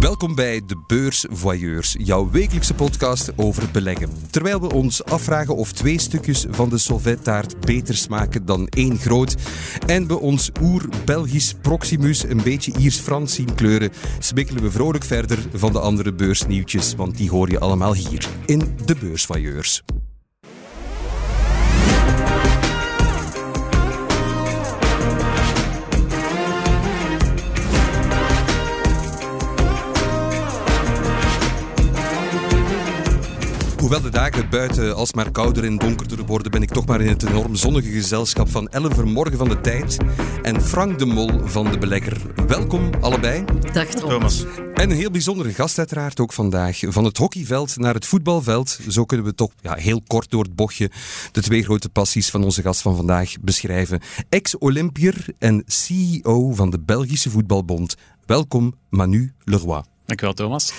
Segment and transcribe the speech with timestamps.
[0.00, 4.10] Welkom bij de Beursvoyeurs, jouw wekelijkse podcast over beleggen.
[4.30, 9.34] Terwijl we ons afvragen of twee stukjes van de Solvet-taart beter smaken dan één groot
[9.86, 15.72] en we ons oer-Belgisch Proximus een beetje Iers-Frans zien kleuren, smikkelen we vrolijk verder van
[15.72, 19.82] de andere beursnieuwtjes, want die hoor je allemaal hier in de Beursvoyeurs.
[33.86, 37.26] Hoewel de dagen buiten alsmaar kouder en donkerder worden, ben ik toch maar in het
[37.26, 39.96] enorm zonnige gezelschap van Ellen Vermorgen van de Tijd
[40.42, 42.16] en Frank de Mol van de Belegger.
[42.46, 43.44] Welkom allebei.
[43.72, 44.44] Dag Thomas.
[44.74, 46.80] En een heel bijzondere gast uiteraard ook vandaag.
[46.86, 48.78] Van het hockeyveld naar het voetbalveld.
[48.88, 50.90] Zo kunnen we toch ja, heel kort door het bochtje
[51.32, 54.00] de twee grote passies van onze gast van vandaag beschrijven.
[54.28, 57.96] Ex-Olympier en CEO van de Belgische Voetbalbond.
[58.24, 59.82] Welkom Manu Leroy.
[60.06, 60.72] Dankjewel Thomas.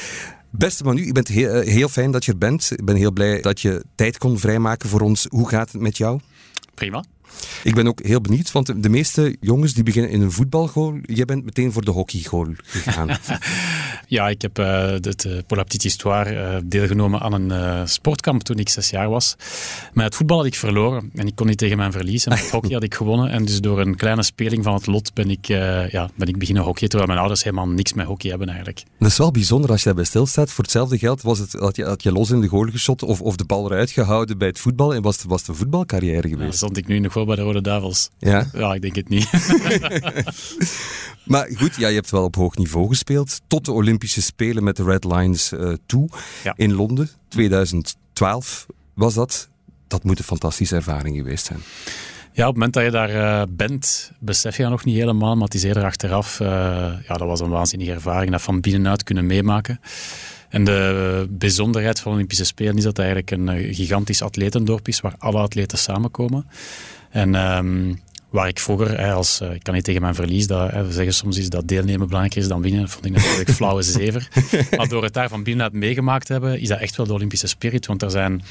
[0.58, 2.72] Beste Manu, ik ben heel, eh, heel fijn dat je er bent.
[2.72, 5.26] Ik ben heel blij dat je tijd kon vrijmaken voor ons.
[5.30, 6.20] Hoe gaat het met jou?
[6.74, 7.04] Prima.
[7.64, 10.98] Ik ben ook heel benieuwd, want de meeste jongens die beginnen in een voetbalgoal.
[11.02, 13.10] Jij bent meteen voor de hockeygoal gegaan.
[14.08, 18.44] ja, ik heb uh, het uh, Pour la Petite Histoire uh, deelgenomen aan een sportkamp
[18.44, 19.36] toen ik zes jaar was.
[19.94, 22.26] Maar het voetbal had ik verloren en ik kon niet tegen mijn verlies.
[22.26, 23.30] En het hockey had ik gewonnen.
[23.30, 26.64] En dus door een kleine speling van het lot ben ik, ja, ben ik beginnen
[26.64, 28.84] hockeyen, terwijl mijn ouders helemaal niks met hockey hebben eigenlijk.
[29.00, 30.52] Dat is wel bijzonder als je daarbij stilstaat.
[30.52, 33.22] Voor hetzelfde geld was het, had, je, had je los in de goal geschot of,
[33.22, 36.30] of de bal eruit gehouden bij het voetbal en was het, was het een voetbalcarrière
[36.30, 36.52] geweest.
[36.52, 38.10] Ja, stond ik nu nog wel bij de Rode Duivels.
[38.18, 38.48] Ja?
[38.54, 39.30] Ja, ik denk het niet.
[41.34, 43.42] maar goed, ja, je hebt wel op hoog niveau gespeeld.
[43.48, 46.10] Tot de Olympische Spelen met de Red Lions uh, toe
[46.44, 46.54] ja.
[46.56, 47.10] in Londen.
[47.28, 49.50] 2012 was dat.
[49.88, 51.60] Dat moet een fantastische ervaring geweest zijn.
[52.34, 55.36] Ja, op het moment dat je daar uh, bent, besef je dat nog niet helemaal,
[55.36, 56.40] maar het is eerder achteraf.
[56.40, 56.48] Uh,
[57.08, 59.80] ja, dat was een waanzinnige ervaring, dat van binnenuit kunnen meemaken.
[60.50, 65.02] En de bijzonderheid van de Olympische Spelen is dat het eigenlijk een gigantisch atletendorp is,
[65.02, 66.46] waar alle atleten samenkomen.
[67.10, 70.86] En um, waar ik vroeger, als, uh, ik kan niet tegen mijn verlies, dat, hè,
[70.86, 72.90] we zeggen soms is dat deelnemen belangrijker is dan winnen.
[72.90, 74.28] Vond ik natuurlijk flauwe zever.
[74.78, 77.48] maar door het daar van binnenuit meegemaakt te hebben, is dat echt wel de Olympische
[77.48, 77.86] spirit.
[77.86, 78.42] Want er zijn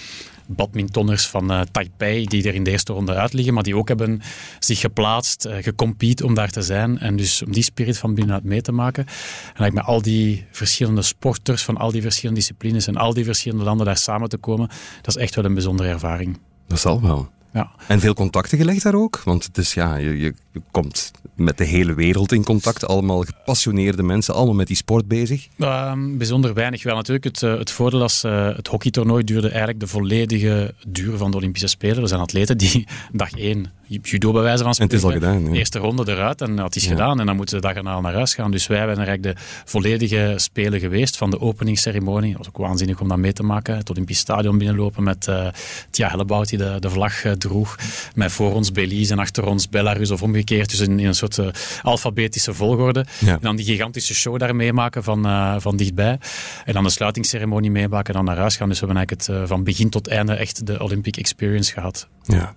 [0.47, 3.89] badmintonners van uh, Taipei die er in de eerste ronde uit liggen, maar die ook
[3.89, 4.23] hebben
[4.59, 6.99] zich geplaatst, uh, gecompete om daar te zijn.
[6.99, 9.07] En dus om die spirit van binnenuit mee te maken.
[9.55, 13.65] En met al die verschillende sporters van al die verschillende disciplines en al die verschillende
[13.65, 14.69] landen daar samen te komen,
[15.03, 16.39] dat is echt wel een bijzondere ervaring.
[16.67, 17.35] Dat zal wel.
[17.57, 17.71] Ja.
[17.87, 19.23] En veel contacten gelegd daar ook?
[19.25, 20.35] Want het is, ja, je, je,
[20.71, 22.87] komt met de hele wereld in contact.
[22.87, 25.49] Allemaal gepassioneerde mensen, allemaal met die sport bezig.
[25.57, 27.25] Uh, bijzonder weinig wel natuurlijk.
[27.25, 31.37] Het, uh, het voordeel als uh, het hockeytoernooi duurde eigenlijk de volledige duur van de
[31.37, 32.03] Olympische Spelen.
[32.03, 34.99] Er zijn atleten die dag één judo bij wijze van spreken.
[34.99, 35.53] En het is al gedaan.
[35.53, 35.59] Ja.
[35.59, 36.91] Eerste ronde eruit en dat is ja.
[36.91, 37.21] gedaan.
[37.21, 38.51] En dan moeten ze dag erna naar huis gaan.
[38.51, 42.29] Dus wij hebben eigenlijk de volledige spelen geweest van de openingsceremonie.
[42.31, 43.77] Dat was ook waanzinnig om dat mee te maken.
[43.77, 45.49] Het Olympisch Stadion binnenlopen met uh,
[45.91, 47.77] Tia Hellebout die de, de vlag uh, droeg.
[48.15, 50.71] Met voor ons Belize en achter ons Belarus of omgekeerd.
[50.71, 51.47] Dus in, in een soort uh,
[51.83, 53.05] alfabetische volgorde.
[53.19, 53.33] Ja.
[53.33, 56.19] En dan die gigantische show daar meemaken van, uh, van dichtbij.
[56.65, 58.69] En dan de sluitingsceremonie meemaken en dan naar huis gaan.
[58.69, 62.09] Dus we hebben eigenlijk het van begin tot einde echt de Olympic Experience gehad.
[62.23, 62.55] Ja.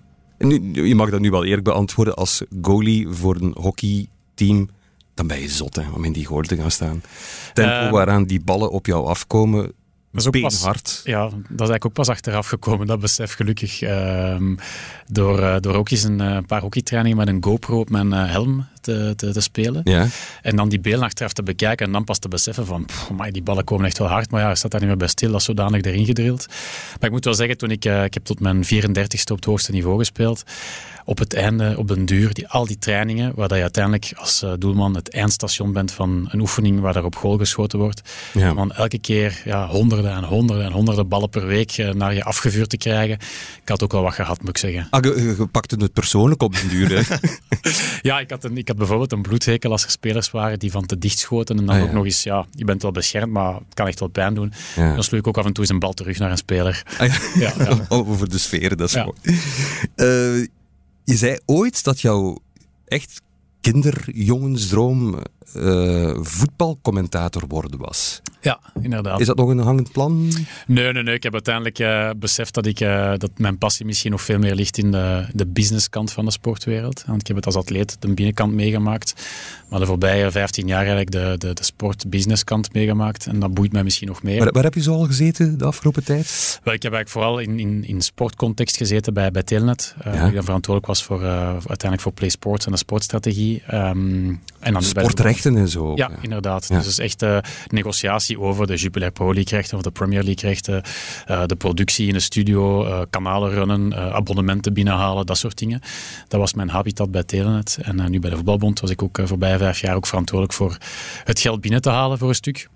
[0.48, 2.14] Nu, je mag dat nu wel eerlijk beantwoorden.
[2.14, 4.68] Als goalie voor een hockeyteam,
[5.14, 7.02] dan ben je zot hè, om in die goal te gaan staan.
[7.52, 9.72] Tempo uh, waaraan die ballen op jou afkomen,
[10.12, 11.00] dat is ook pas, hard.
[11.04, 13.82] Ja, dat is eigenlijk ook pas achteraf gekomen, dat besef gelukkig.
[13.82, 14.36] Uh,
[15.06, 18.66] door, uh, door ook eens een uh, paar hockeytrainingen met een GoPro op mijn helm
[18.80, 19.80] te, te, te, spelen.
[19.84, 20.06] Ja.
[20.42, 23.30] En dan die beelden achteraf te bekijken en dan pas te beseffen van, pff, amai,
[23.30, 24.30] die ballen komen echt wel hard.
[24.30, 26.46] Maar ja, staat daar niet meer bij stil, dat is zodanig erin gedrild.
[26.48, 29.72] Maar ik moet wel zeggen, toen ik, ik heb tot mijn 34ste op het hoogste
[29.72, 30.44] niveau gespeeld,
[31.04, 34.52] op het einde, op den duur, die, al die trainingen, waar je uiteindelijk als uh,
[34.58, 38.00] doelman het eindstation bent van een oefening waar er op goal geschoten wordt.
[38.32, 38.50] Ja.
[38.50, 42.14] Om dan elke keer ja, honderden en honderden en honderden ballen per week uh, naar
[42.14, 43.14] je afgevuurd te krijgen.
[43.62, 44.86] Ik had ook wel wat gehad, moet ik zeggen.
[44.90, 47.16] Ah, je, je pakte het persoonlijk op den duur, hè?
[48.08, 50.86] ja, ik had, een, ik had bijvoorbeeld een bloedhekel als er spelers waren die van
[50.86, 51.58] te dicht schoten.
[51.58, 53.98] En dan Ah, ook nog eens, ja, je bent wel beschermd, maar het kan echt
[54.00, 54.52] wel pijn doen.
[54.76, 54.94] Ja.
[54.94, 56.82] Dan sloeg ik ook af en toe eens een bal terug naar een speler.
[56.98, 57.52] Ah, ja.
[57.88, 59.04] Over de sfeer, dat is Ja.
[59.04, 59.38] mooi.
[60.40, 60.46] Eh,
[61.10, 62.38] je zei ooit dat jouw
[62.84, 63.22] echt
[63.60, 65.18] kinderjongensdroom
[65.56, 68.22] uh, voetbalcommentator worden was.
[68.40, 69.20] Ja, inderdaad.
[69.20, 70.32] Is dat nog een hangend plan?
[70.66, 71.14] Nee, nee, nee.
[71.14, 74.54] Ik heb uiteindelijk uh, beseft dat, ik, uh, dat mijn passie misschien nog veel meer
[74.54, 77.04] ligt in de, de businesskant van de sportwereld.
[77.06, 79.14] Want ik heb het als atleet de binnenkant meegemaakt.
[79.68, 83.26] Maar de voorbije 15 jaar eigenlijk de, de, de sport-businesskant meegemaakt.
[83.26, 84.38] En dat boeit mij misschien nog meer.
[84.38, 86.60] Waar, waar, heb je zo al gezeten de afgelopen tijd?
[86.64, 89.94] Wel, ik heb eigenlijk vooral in, in, in sportcontext gezeten bij, bij Telnet.
[89.98, 90.26] Uh, ja.
[90.26, 93.62] Ik dan verantwoordelijk was voor, uiteindelijk voor Play Sports en de sportstrategie.
[93.74, 94.82] Um, en dan
[95.44, 95.92] En zo.
[95.94, 96.68] Ja, inderdaad.
[96.68, 97.38] Dus het is echt uh,
[97.68, 100.82] negotiatie over de Jupiler Pro League rechten of de Premier League rechten,
[101.30, 105.80] uh, de productie in de studio, uh, kanalen runnen, abonnementen binnenhalen, dat soort dingen.
[106.28, 107.78] Dat was mijn habitat bij Telenet.
[107.82, 110.76] En nu bij de Voetbalbond was ik ook voorbij vijf jaar ook verantwoordelijk voor
[111.24, 112.68] het geld binnen te halen voor een stuk.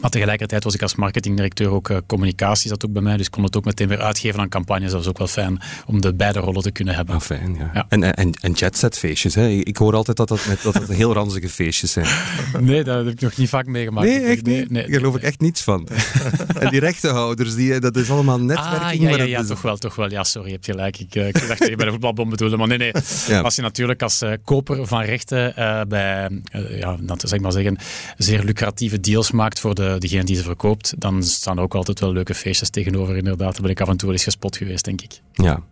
[0.00, 3.16] Maar tegelijkertijd was ik als marketingdirecteur ook uh, communicatie, zat ook bij mij.
[3.16, 4.90] Dus kon het ook meteen weer uitgeven aan campagnes.
[4.90, 7.14] Dat was ook wel fijn om de beide rollen te kunnen hebben.
[7.14, 7.70] Oh, fijn, ja.
[7.74, 7.86] ja.
[7.88, 9.48] En, en, en jetset feestjes, hè?
[9.48, 12.06] Ik hoor altijd dat dat, met, dat heel ranzige feestjes zijn.
[12.60, 14.06] Nee, dat heb ik nog niet vaak meegemaakt.
[14.06, 14.70] Nee, echt niet?
[14.70, 15.88] Nee, Daar geloof ik echt niets van.
[16.60, 19.04] en die rechtenhouders, die, dat is allemaal netwerking.
[19.04, 20.10] Ah, ja, ja, ja, toch wel, toch wel.
[20.10, 20.98] Ja, sorry, je hebt gelijk.
[20.98, 22.56] Ik, uh, ik dacht dat je bij de voetbalbom bedoelde.
[22.56, 22.92] Maar nee, nee.
[23.26, 23.40] Ja.
[23.40, 25.54] Als je natuurlijk als uh, koper van rechten
[25.88, 27.78] bij, ja, dat zeg maar zeggen,
[28.16, 31.74] zeer lucratieve deals maakt voor de de, degene die ze verkoopt, dan staan er ook
[31.74, 33.16] altijd wel leuke feestjes tegenover.
[33.16, 35.20] Inderdaad, daar ben ik af en toe eens gespot geweest, denk ik.
[35.32, 35.62] Ja,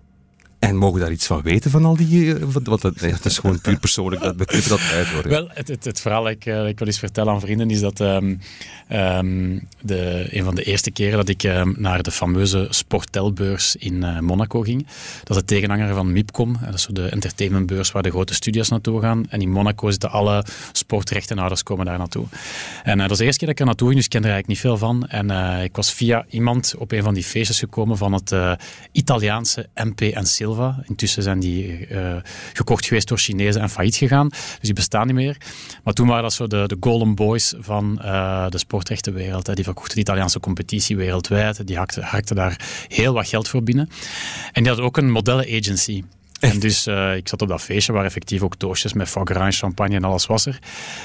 [0.62, 2.34] en mogen daar iets van weten van al die...
[2.34, 5.28] Eh, want het, het is gewoon puur persoonlijk, dat we dat uit hoor.
[5.28, 7.80] Wel, het, het, het verhaal dat ik, uh, ik wil eens vertellen aan vrienden is
[7.80, 8.40] dat um,
[8.92, 13.94] um, de, een van de eerste keren dat ik um, naar de fameuze Sportelbeurs in
[13.94, 14.86] uh, Monaco ging.
[15.24, 16.56] Dat is de tegenhanger van MIPCOM.
[16.64, 19.26] Dat is de entertainmentbeurs waar de grote studios naartoe gaan.
[19.28, 22.26] En in Monaco zitten alle sportrechtenhouders komen daar naartoe.
[22.82, 24.34] En dat is de eerste keer dat ik er naartoe ging, dus ik kende er
[24.34, 25.08] eigenlijk niet veel van.
[25.08, 28.34] En ik was via iemand op een van die feestjes gekomen van het
[28.92, 32.16] Italiaanse MP en Silva Intussen zijn die uh,
[32.52, 34.28] gekocht geweest door Chinezen en failliet gegaan.
[34.28, 35.36] Dus die bestaan niet meer.
[35.84, 39.46] Maar toen waren dat zo de, de golden boys van uh, de sportrechtenwereld.
[39.46, 39.54] Hè.
[39.54, 41.66] Die verkochten de Italiaanse competitie wereldwijd.
[41.66, 43.88] Die hakten, hakten daar heel wat geld voor binnen.
[44.52, 46.02] En die hadden ook een modellenagency.
[46.40, 49.96] En dus uh, ik zat op dat feestje waar effectief ook doosjes met foie champagne
[49.96, 50.58] en alles was er.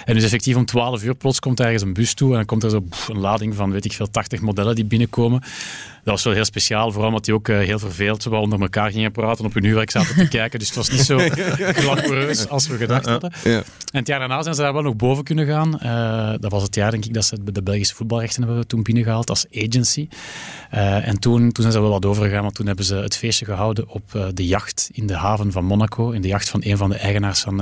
[0.05, 2.63] En dus effectief om 12 uur plots komt ergens een bus toe en dan komt
[2.63, 5.41] er zo pff, een lading van weet ik veel 80 modellen die binnenkomen
[6.07, 8.91] dat was wel heel speciaal, vooral omdat die ook uh, heel verveeld we onder elkaar
[8.91, 10.59] gingen praten op hun huwelijk zaten te kijken.
[10.59, 11.17] Dus het was niet zo
[11.81, 13.31] glamoureus als we gedacht hadden.
[13.43, 13.57] Ja.
[13.91, 15.79] En het jaar daarna zijn ze daar wel nog boven kunnen gaan.
[15.83, 19.29] Uh, dat was het jaar, denk ik, dat ze de Belgische voetbalrechten hebben toen binnengehaald
[19.29, 20.07] als agency.
[20.73, 23.45] Uh, en toen, toen zijn ze wel wat overgegaan, want toen hebben ze het feestje
[23.45, 26.11] gehouden op de jacht in de haven van Monaco.
[26.11, 27.55] In de jacht van een van de eigenaars van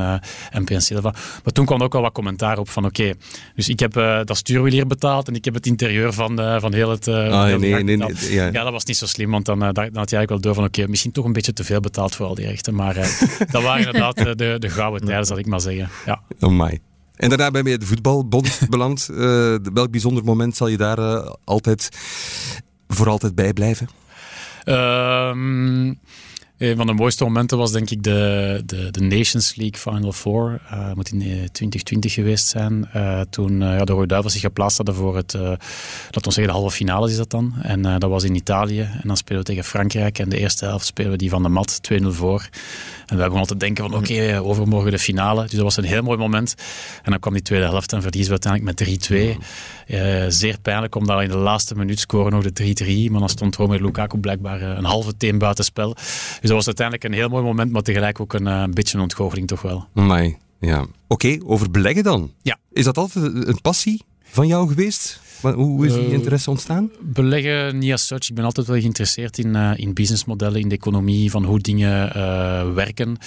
[0.52, 1.14] MPN Silva.
[1.44, 3.16] Maar toen kwam er ook al wat commentaar op van oké, okay,
[3.56, 3.94] dus ik heb
[4.26, 7.08] dat stuurwiel hier betaald en ik heb het interieur van, van heel het...
[7.08, 8.46] ah, nee, nee, nee, nee ja.
[8.52, 10.54] ja, dat was niet zo slim, want dan, uh, dan had je eigenlijk wel door
[10.54, 12.76] van oké, misschien toch een beetje te veel betaald voor al die rechten.
[12.76, 13.04] Maar uh,
[13.52, 15.90] dat waren inderdaad uh, de, de gouden tijden, zal ik maar zeggen.
[16.06, 16.22] Ja.
[16.40, 16.80] Oh my.
[17.16, 19.06] En daarna ben je bij de voetbalbond beland.
[19.74, 21.00] welk bijzonder moment zal je daar
[21.44, 21.90] altijd
[22.88, 23.88] voor altijd bij blijven?
[24.64, 25.94] Ehm,
[26.58, 30.62] een van de mooiste momenten was denk ik de, de, de Nations League Final Four.
[30.72, 32.90] Uh, moet in 2020 geweest zijn.
[33.30, 35.58] Toen ja, de Rode Duivels zich geplaatst hadden voor het, laten
[36.12, 37.54] we zeggen, de halve finale is dat dan.
[37.62, 38.82] En dat was in Italië.
[38.82, 40.20] En dan spelen we tegen Frankrijk.
[40.20, 42.50] En de eerste helft spelen we die van de mat 2-0 voor.
[43.06, 45.42] En we hebben altijd denken van oké, okay, overmorgen de finale.
[45.42, 46.56] Dus dat was een heel mooi moment.
[47.04, 49.40] En dan kwam die tweede helft en verliezen we uiteindelijk met 3-2.
[49.88, 53.12] Uh, zeer pijnlijk om daar in de laatste minuut scoren nog de 3-3.
[53.12, 55.94] Maar dan stond Romelu Lukaku blijkbaar een halve team buitenspel.
[55.94, 59.04] Dus dat was uiteindelijk een heel mooi moment, maar tegelijk ook een, een beetje een
[59.04, 59.88] ontgoocheling toch wel.
[59.94, 60.80] Nee, ja.
[60.80, 62.32] Oké, okay, over beleggen dan.
[62.42, 62.58] Ja.
[62.72, 65.24] Is dat altijd een passie van jou geweest?
[65.42, 66.84] Hoe is die interesse ontstaan?
[66.84, 68.30] Uh, beleggen niet als such.
[68.30, 72.18] Ik ben altijd wel geïnteresseerd in, uh, in businessmodellen, in de economie, van hoe dingen
[72.18, 73.18] uh, werken.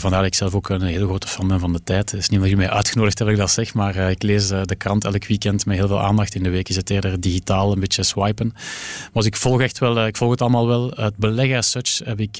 [0.00, 2.10] vandaar dat ik zelf ook een hele grote fan ben van de tijd.
[2.10, 4.76] Het is niet dat je mij uitgenodigd hebt, ik dat zeg, maar ik lees de
[4.78, 6.34] krant elk weekend met heel veel aandacht.
[6.34, 8.50] In de week is het eerder digitaal, een beetje swipen.
[8.52, 10.92] Maar dus ik volg echt wel, ik volg het allemaal wel.
[10.94, 12.38] Het beleggen als such heb ik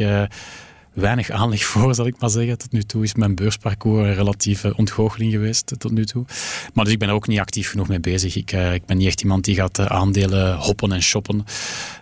[1.01, 2.59] weinig aanleg voor, zal ik maar zeggen.
[2.59, 6.25] Tot nu toe is mijn beursparcours een relatieve ontgoocheling geweest, tot nu toe.
[6.75, 8.37] Maar dus ik ben er ook niet actief genoeg mee bezig.
[8.37, 11.45] Ik, uh, ik ben niet echt iemand die gaat uh, aandelen hoppen en shoppen.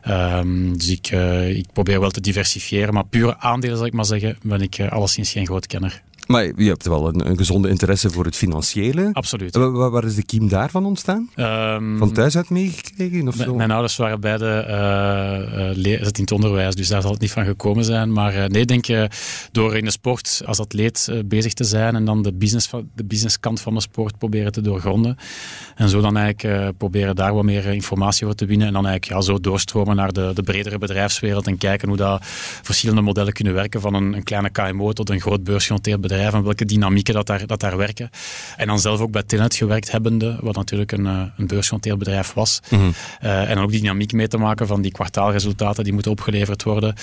[0.08, 1.10] Um, dus ik,
[1.56, 5.32] ik probeer wel te diversifiëren, maar pure aandelen, zal ik maar zeggen, ben ik alleszins
[5.32, 6.02] geen groot kenner.
[6.26, 9.11] Maar je hebt wel een, een, gezonde interesse voor het financiële.
[9.12, 9.56] Absoluut.
[9.56, 11.30] Waar, waar is de kiem daarvan ontstaan?
[11.37, 13.28] Um, Van thuis uit meegekregen?
[13.28, 17.33] Of Mijn ouders waren beide uh, uh, in het onderwijs, dus daar zal het niet
[17.33, 18.12] van gekomen zijn.
[18.12, 19.11] Maar uh, nee, denk je,
[19.52, 23.61] door in de sport als atleet bezig te zijn en dan de, business, de businesskant
[23.61, 25.16] van de sport proberen te doorgronden.
[25.75, 28.66] En zo dan eigenlijk proberen daar wat meer informatie over te winnen.
[28.66, 32.25] En dan eigenlijk ja, zo doorstromen naar de, de bredere bedrijfswereld en kijken hoe dat
[32.62, 33.80] verschillende modellen kunnen werken.
[33.80, 37.26] Van een, een kleine KMO tot een groot beursgenoteerd bedrijf bedrijf en welke dynamieken dat
[37.26, 38.11] daar, dat daar werken.
[38.56, 42.61] En dan zelf ook bij Tenet gewerkt hebbende, wat natuurlijk een, een beursgenoteerd bedrijf was.
[42.70, 42.90] Mhm.
[43.20, 46.94] en dan ook die dynamiek mee te maken van die kwartaalresultaten die moeten opgeleverd worden.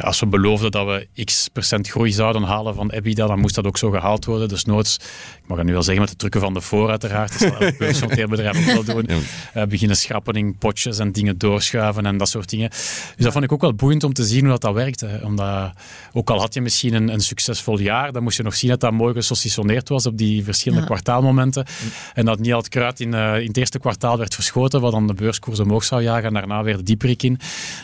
[0.00, 3.66] als we beloofden dat we x procent groei zouden halen van EBITDA, dan moest dat
[3.66, 4.48] ook zo gehaald worden.
[4.48, 4.96] Dus noods,
[5.42, 7.58] ik mag het nu wel zeggen met de trucken van de voor uiteraard, dat zal
[7.58, 9.08] elk beursgenoteerd bedrijf ook wel doen.
[9.68, 12.68] beginnen schrappen in potjes en dingen doorschuiven en dat soort dingen.
[12.68, 15.04] Dus dat vond ik ook wel boeiend om te zien hoe dat, dat werkt.
[15.22, 15.72] Omdat,
[16.12, 18.80] ook al had je misschien een, een, succesvol jaar, dan moest je nog zien dat
[18.80, 21.66] dat mooi gesocisoneerd was op die verschillende kwartaalmomenten.
[22.14, 24.92] En dat niet al het kruid in, uh, in het eerste kwartaal werd verschoten, wat
[24.92, 27.38] dan de beurskoers omhoog zou jagen en daarna weer de dieperik in.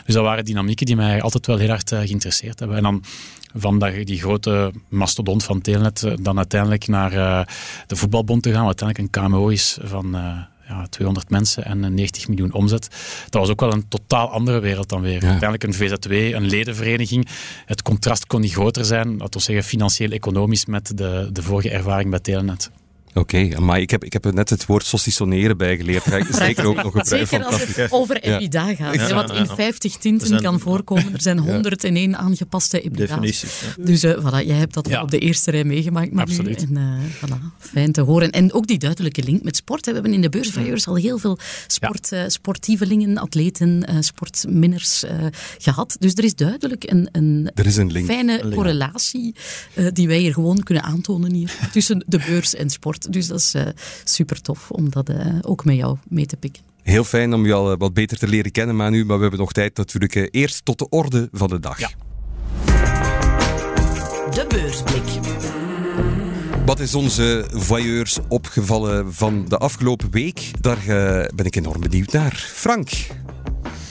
[0.05, 2.77] Dus dat waren dynamieken die mij altijd wel heel hard uh, geïnteresseerd hebben.
[2.77, 3.03] En dan
[3.55, 7.11] van die grote mastodont van Telenet eh, dan uiteindelijk naar
[7.87, 10.15] de voetbalbond te gaan, wat uiteindelijk een KMO is van
[10.71, 12.87] ja, 200 mensen en 90 miljoen omzet.
[13.29, 15.21] Dat was ook wel een totaal andere wereld dan weer.
[15.21, 17.27] Uiteindelijk een VZW, een ledenvereniging.
[17.65, 22.09] Het contrast kon niet groter zijn, laten we zeggen financieel-economisch, met de, de vorige ervaring
[22.09, 22.71] bij Telenet.
[23.13, 26.03] Oké, maar ik heb, ik heb net het woord saucissoneren bijgeleerd.
[26.03, 27.27] Ga ik zeker ook nog gebruiken.
[27.27, 28.95] Zeker als het over EBITDA gaat.
[28.95, 29.13] Ja.
[29.13, 31.13] Wat in 50 tinten kan voorkomen.
[31.13, 33.07] Er zijn 101 aangepaste EBITDA's.
[33.07, 33.61] Definities.
[33.79, 36.11] Dus uh, voilà, jij hebt dat op de eerste rij meegemaakt.
[36.11, 36.63] Maar Absoluut.
[36.63, 38.31] En, uh, voilà, fijn te horen.
[38.31, 39.85] En ook die duidelijke link met sport.
[39.85, 41.37] We hebben in de beursvailleurs al heel veel
[41.67, 45.03] sport, uh, sportievelingen, atleten, sportminners
[45.57, 45.95] gehad.
[45.99, 48.05] Dus er is duidelijk een, een, er is een link.
[48.05, 49.35] fijne correlatie
[49.93, 51.51] die wij hier gewoon kunnen aantonen hier.
[51.71, 53.00] Tussen de beurs en sport.
[53.09, 53.63] Dus dat is uh,
[54.03, 56.63] super tof om dat uh, ook met jou mee te pikken.
[56.81, 59.05] Heel fijn om je al eh, wat beter te leren kennen, Manu.
[59.05, 61.79] Maar we hebben nog tijd natuurlijk eerst tot de orde van de dag.
[61.79, 61.89] Ja.
[64.31, 65.03] De beursblik.
[66.65, 70.51] Wat is onze voyeurs opgevallen van de afgelopen week?
[70.61, 70.83] Daar
[71.35, 72.35] ben ik enorm benieuwd naar.
[72.53, 72.89] Frank,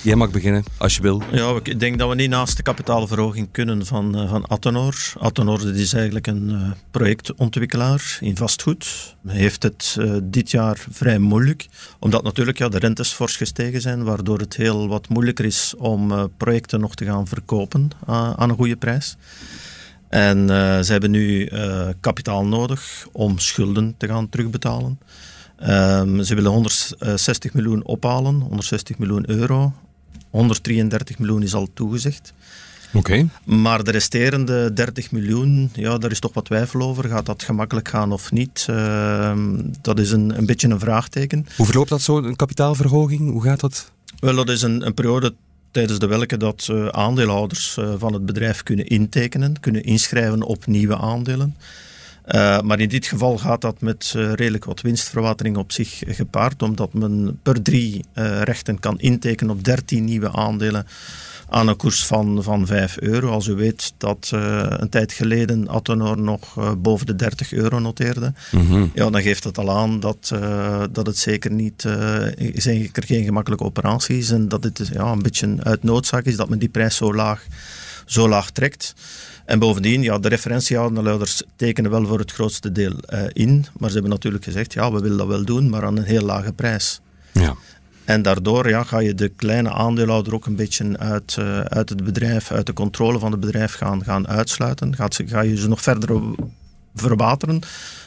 [0.02, 1.22] Jij mag beginnen, als je wil.
[1.32, 5.12] Ja, ik denk dat we niet naast de kapitaalverhoging kunnen van, uh, van Atenor.
[5.18, 9.16] Atenor is eigenlijk een uh, projectontwikkelaar in vastgoed.
[9.26, 14.04] Heeft het uh, dit jaar vrij moeilijk, omdat natuurlijk ja, de rentes fors gestegen zijn,
[14.04, 18.76] waardoor het heel wat moeilijker is om projecten nog te gaan verkopen aan een goede
[18.76, 19.16] prijs.
[20.08, 20.48] En
[20.84, 21.50] ze hebben nu
[22.00, 24.98] kapitaal nodig om schulden te gaan terugbetalen.
[25.68, 29.72] Um, ze willen 160 miljoen ophalen, 160 miljoen euro.
[30.30, 32.32] 133 miljoen is al toegezegd.
[32.92, 33.28] Oké.
[33.44, 37.08] Maar de resterende 30 miljoen, ja, daar is toch wat twijfel over.
[37.08, 38.66] Gaat dat gemakkelijk gaan of niet?
[38.70, 39.38] Uh,
[39.80, 41.46] dat is een, een beetje een vraagteken.
[41.56, 43.30] Hoe verloopt dat zo, een kapitaalverhoging?
[43.30, 43.90] Hoe gaat dat?
[44.18, 45.34] Wel, dat is een, een periode
[45.70, 50.66] tijdens de welke dat uh, aandeelhouders uh, van het bedrijf kunnen intekenen, kunnen inschrijven op
[50.66, 51.56] nieuwe aandelen.
[52.34, 56.62] Uh, maar in dit geval gaat dat met uh, redelijk wat winstverwatering op zich gepaard,
[56.62, 60.86] omdat men per drie uh, rechten kan intekenen op 13 nieuwe aandelen
[61.48, 63.30] aan een koers van, van 5 euro.
[63.30, 68.90] Als u weet dat een tijd geleden Atenor nog boven de 30 euro noteerde, mm
[68.94, 70.32] ja, dan geeft het al aan dat,
[70.92, 71.88] dat het zeker niet
[72.54, 76.48] zeker geen gemakkelijke operatie is en dat het ja, een beetje uit noodzaak is dat
[76.48, 77.46] men die prijs zo laag,
[78.06, 78.94] zo laag trekt.
[79.50, 83.94] En bovendien, ja, de referentieaandeelhouders tekenen wel voor het grootste deel uh, in, maar ze
[83.94, 87.00] hebben natuurlijk gezegd, ja, we willen dat wel doen, maar aan een heel lage prijs.
[87.32, 87.54] Ja.
[88.04, 92.04] En daardoor ja, ga je de kleine aandeelhouder ook een beetje uit, uh, uit het
[92.04, 94.96] bedrijf, uit de controle van het bedrijf gaan, gaan uitsluiten.
[94.96, 96.20] Gaat, ga je ze nog verder
[96.94, 97.60] verwateren.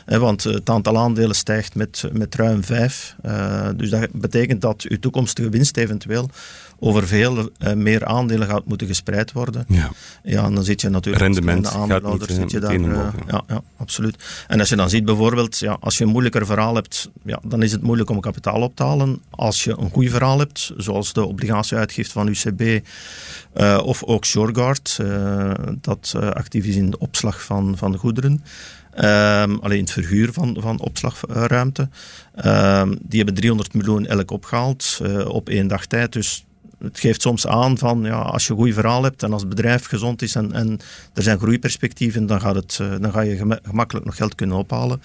[0.05, 3.15] want het aantal aandelen stijgt met, met ruim vijf.
[3.25, 6.29] Uh, dus dat betekent dat uw toekomstige winst eventueel
[6.83, 9.65] over veel uh, meer aandelen gaat moeten gespreid worden.
[9.67, 9.91] Ja,
[10.23, 11.23] ja en dan zit je natuurlijk...
[11.23, 14.45] Rendement gaat niet zit je daar, uh, ja, ja, absoluut.
[14.47, 17.63] En als je dan ziet bijvoorbeeld, ja, als je een moeilijker verhaal hebt, ja, dan
[17.63, 19.21] is het moeilijk om kapitaal op te halen.
[19.29, 22.61] Als je een goed verhaal hebt, zoals de obligatieuitgift van UCB
[23.55, 24.99] uh, of ook Shoreguard,
[25.81, 28.43] dat actief is in de opslag van, van goederen,
[28.95, 31.89] Um, alleen het verhuur van, van opslagruimte.
[32.45, 36.13] Um, die hebben 300 miljoen elk opgehaald uh, op één dag tijd.
[36.13, 36.45] Dus
[36.83, 39.49] het geeft soms aan van ja, als je een goed verhaal hebt en als het
[39.49, 40.79] bedrijf gezond is en, en
[41.13, 45.01] er zijn groeiperspectieven, dan, gaat het, eh, dan ga je gemakkelijk nog geld kunnen ophalen.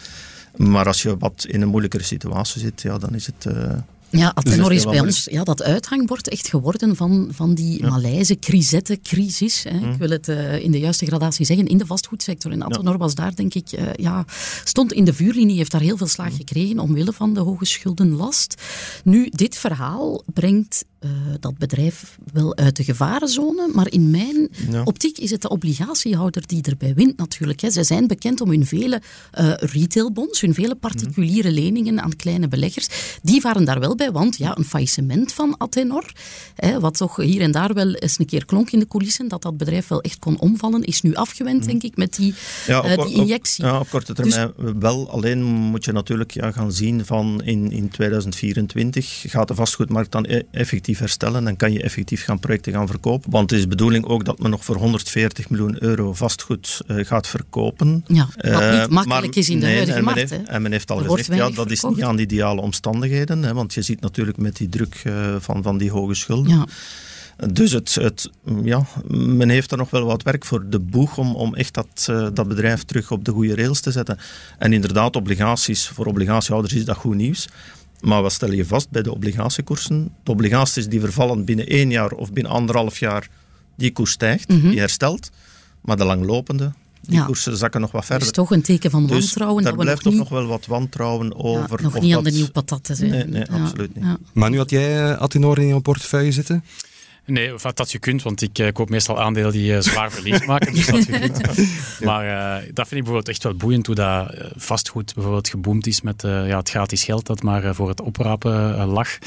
[0.56, 3.44] Maar als je wat in een moeilijkere situatie zit, ja, dan is het.
[3.48, 3.72] Uh,
[4.10, 7.88] ja, Atenor is bij ons ja, dat uithangbord echt geworden van, van die ja.
[7.88, 9.62] Maleize crisis.
[9.62, 9.90] Hè.
[9.90, 12.52] Ik wil het uh, in de juiste gradatie zeggen, in de vastgoedsector.
[12.52, 12.98] En Atenor ja.
[12.98, 14.24] was daar, denk ik, uh, ja,
[14.64, 18.62] stond in de vuurlinie, heeft daar heel veel slaag gekregen omwille van de hoge schuldenlast.
[19.04, 23.70] Nu, dit verhaal brengt uh, dat bedrijf wel uit de gevarenzone.
[23.74, 24.50] Maar in mijn
[24.84, 27.60] optiek is het de obligatiehouder die erbij wint natuurlijk.
[27.60, 27.70] Hè.
[27.70, 29.00] Zij zijn bekend om hun vele
[29.38, 32.88] uh, retailbonds, hun vele particuliere leningen aan kleine beleggers.
[33.22, 36.12] Die waren daar wel bij, want ja, een faillissement van Athenor,
[36.54, 39.42] hè, wat toch hier en daar wel eens een keer klonk in de coulissen, dat
[39.42, 42.34] dat bedrijf wel echt kon omvallen, is nu afgewend, denk ik, met die,
[42.66, 43.64] ja, op, die injectie.
[43.64, 45.10] Op, ja, op korte termijn dus, wel.
[45.10, 50.24] Alleen moet je natuurlijk ja, gaan zien van in, in 2024 gaat de vastgoedmarkt dan
[50.28, 50.42] e-
[50.88, 53.30] effectief herstellen en kan je effectief gaan projecten gaan verkopen.
[53.30, 57.04] Want het is de bedoeling ook dat men nog voor 140 miljoen euro vastgoed uh,
[57.04, 58.04] gaat verkopen.
[58.06, 60.30] Ja, wat uh, niet makkelijk is in de huidige en markt.
[60.30, 63.42] Men heeft, en men heeft al gezegd, ja, dat is niet aan de ideale omstandigheden.
[63.42, 66.50] Hè, want je ziet natuurlijk met die druk uh, van, van die hoge schulden.
[66.50, 66.66] Ja.
[67.52, 68.30] Dus het, het,
[68.62, 72.06] ja, men heeft er nog wel wat werk voor de boeg om, om echt dat,
[72.10, 74.18] uh, dat bedrijf terug op de goede rails te zetten.
[74.58, 77.48] En inderdaad, obligaties, voor obligatiehouders is dat goed nieuws.
[78.00, 80.14] Maar wat stel je vast bij de obligatiekoersen?
[80.22, 83.28] De obligaties die vervallen binnen één jaar of binnen anderhalf jaar,
[83.76, 84.70] die koers stijgt, mm -hmm.
[84.70, 85.30] die herstelt.
[85.80, 87.24] Maar de langlopende, die ja.
[87.24, 88.18] koersen zakken nog wat verder.
[88.18, 89.62] Dat is toch een teken van dus wantrouwen.
[89.62, 91.78] Dus daar blijft toch nog wel wat wantrouwen over.
[91.78, 92.18] Ja, nog niet dat...
[92.18, 93.10] aan de nieuwe patatten zijn.
[93.10, 94.04] Nee, nee absoluut niet.
[94.32, 96.64] Maar nu had jij uh, Atenor in je portefeuille zitten?
[97.30, 100.46] Nee, of dat je kunt, want ik uh, koop meestal aandelen die uh, zwaar verlies
[100.46, 100.74] maken.
[100.74, 101.40] dus dat je kunt.
[102.08, 106.00] Maar uh, dat vind ik bijvoorbeeld echt wel boeiend hoe dat vastgoed bijvoorbeeld geboomd is
[106.00, 109.18] met ja, het gratis geld dat maar voor het oprapen lag.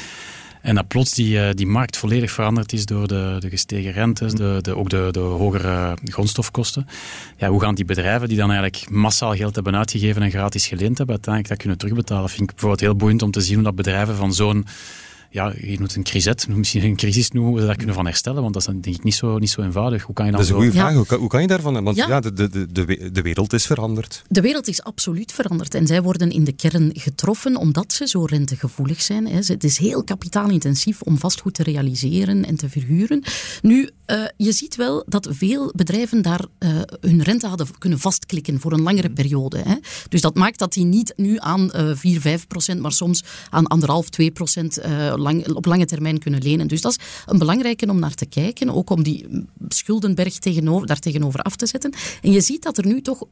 [0.60, 4.58] En dat plots die, die markt volledig veranderd is door de, de gestegen rentes, de,
[4.60, 6.86] de, ook de, de hogere grondstofkosten.
[7.36, 10.98] Ja, hoe gaan die bedrijven die dan eigenlijk massaal geld hebben uitgegeven en gratis geleend
[10.98, 12.28] hebben, uiteindelijk dat kunnen terugbetalen?
[12.28, 14.66] Vind ik bijvoorbeeld heel boeiend om te zien hoe dat bedrijven van zo'n
[15.32, 18.42] ja, je noemt een crisis, misschien een crisis noemen, hoe we daar kunnen van herstellen,
[18.42, 20.02] want dat is denk ik niet zo, niet zo eenvoudig.
[20.02, 20.94] Hoe kan je dan dat is een goede vraag.
[20.94, 21.84] Hoe, kan, hoe, kan, je daarvan?
[21.84, 24.22] Want ja, de, de, de, de wereld is veranderd.
[24.28, 28.24] De wereld is absoluut veranderd en zij worden in de kern getroffen omdat ze zo
[28.24, 29.26] rentegevoelig zijn.
[29.26, 33.22] Het is heel kapitaalintensief om vastgoed te realiseren en te verhuren.
[33.62, 36.68] Nu, uh, je ziet wel dat veel bedrijven daar uh,
[37.00, 39.58] hun rente hadden kunnen vastklikken voor een langere periode.
[39.58, 39.74] Hè.
[40.08, 43.64] Dus dat maakt dat die niet nu aan uh, 4, 5 procent, maar soms aan
[44.04, 44.80] 1,5, 2 procent
[45.22, 46.68] lang, op lange termijn kunnen lenen.
[46.68, 49.26] Dus dat is een belangrijke om naar te kijken, ook om die
[49.68, 51.92] schuldenberg tegenover, daar tegenover af te zetten.
[52.22, 53.24] En je ziet dat er nu toch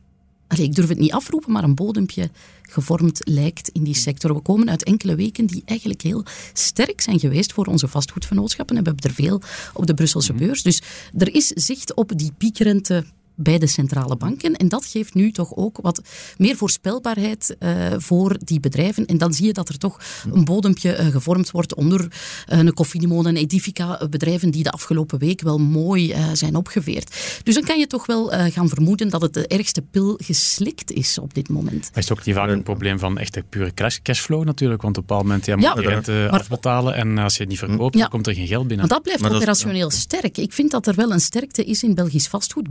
[0.50, 2.30] Allee, ik durf het niet afroepen, maar een bodempje
[2.62, 4.34] gevormd lijkt in die sector.
[4.34, 8.76] We komen uit enkele weken die eigenlijk heel sterk zijn geweest voor onze vastgoedvernootschappen.
[8.76, 9.40] En we hebben er veel
[9.74, 10.44] op de Brusselse mhm.
[10.44, 10.62] beurs.
[10.62, 10.82] Dus
[11.18, 13.04] er is zicht op die piekrente
[13.42, 14.56] bij de centrale banken.
[14.56, 16.02] En dat geeft nu toch ook wat
[16.36, 19.06] meer voorspelbaarheid uh, voor die bedrijven.
[19.06, 20.00] En dan zie je dat er toch
[20.32, 25.18] een bodempje uh, gevormd wordt onder uh, een Cofinimon en Edifica, bedrijven die de afgelopen
[25.18, 27.40] week wel mooi zijn opgeveerd.
[27.42, 31.18] Dus dan kan je toch wel gaan vermoeden dat het de ergste pil geslikt is
[31.18, 31.90] op dit moment.
[31.92, 34.82] Maar is ook niet vaak een probleem van echte pure cash, cashflow natuurlijk?
[34.82, 37.48] Want op een bepaald moment ja, moet je de rente afbetalen en als je het
[37.48, 38.86] niet verkoopt, dan komt er geen geld binnen.
[38.86, 40.38] Maar dat blijft operationeel sterk.
[40.38, 42.70] Ik vind dat er wel een sterkte is in Belgisch vastgoed.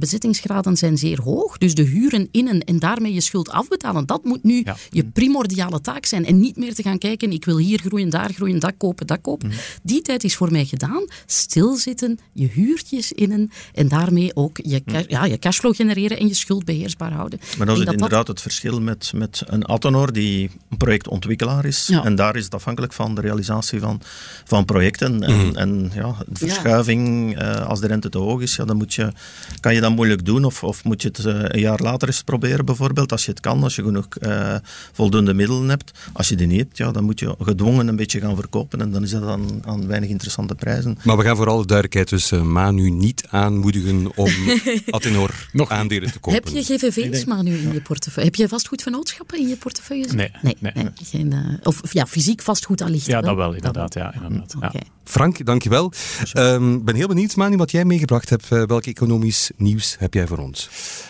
[0.72, 1.58] Zijn zeer hoog.
[1.58, 6.06] Dus de huren innen en daarmee je schuld afbetalen, dat moet nu je primordiale taak
[6.06, 6.26] zijn.
[6.26, 9.22] En niet meer te gaan kijken, ik wil hier groeien, daar groeien, dat kopen, dat
[9.22, 9.48] kopen.
[9.48, 9.58] Mhm.
[9.84, 11.06] Die tijd is voor mij gedaan.
[11.26, 15.04] Stilzitten, je huurtjes innen en daarmee ook je, mhm.
[15.08, 17.40] ja, je cashflow genereren en je schuld beheersbaar houden.
[17.58, 21.90] Maar dat is inderdaad het verschil met, met een Atenor die een projectontwikkelaar is.
[22.04, 24.02] En daar is het afhankelijk van de realisatie van,
[24.46, 25.24] van projecten.
[25.24, 25.56] En, mhm.
[25.56, 29.12] en ja, de verschuiving, uh, als de rente te hoog is, ja, dan moet je,
[29.60, 32.24] kan je dat moeilijk doen of, of moet je het uh, een jaar later eens
[32.24, 34.56] proberen, bijvoorbeeld, als je het kan, als je genoeg uh,
[34.92, 35.92] voldoende middelen hebt.
[36.14, 38.92] Als je die niet hebt, ja, dan moet je gedwongen een beetje gaan verkopen en
[38.92, 40.98] dan is dat aan, aan weinig interessante prijzen.
[41.04, 44.32] Maar we gaan voor alle duidelijkheid dus uh, Manu niet aanmoedigen om
[44.90, 46.44] Atenor nog aandelen te kopen.
[46.44, 48.30] Heb je GVV's Manu in je portefeuille?
[48.30, 50.08] Heb je vastgoedvernootschappen in je portefeuille?
[50.14, 50.32] Nee.
[50.42, 50.90] nee, nee, nee.
[51.04, 53.94] Geen, of ja, fysiek vastgoed allicht Ja, dat wel, inderdaad.
[53.94, 54.56] Ja, inderdaad.
[54.56, 54.70] Okay.
[54.74, 54.80] Ja.
[55.04, 55.94] Frank, dankjewel.
[56.24, 58.48] Ik um, ben heel benieuwd, Manu, wat jij meegebracht hebt.
[58.48, 60.70] welk economisch nieuws heb jij voor ons?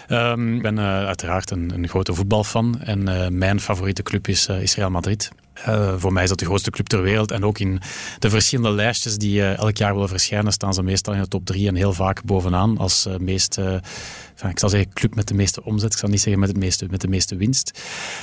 [0.09, 4.47] Um, ik ben uh, uiteraard een, een, grote voetbalfan en uh, mijn favoriete club is,
[4.47, 5.31] uh, is Real Madrid.
[5.97, 7.31] Voor mij is dat de grootste club ter wereld.
[7.31, 7.79] En ook in
[8.19, 11.67] de verschillende lijstjes die elk jaar willen verschijnen, staan ze meestal in de top drie
[11.67, 13.57] en heel vaak bovenaan als uh, meest,
[14.49, 15.93] ik zal zeggen club met de meeste omzet.
[15.93, 17.81] Ik zal niet zeggen met, het meeste, met de meeste winst.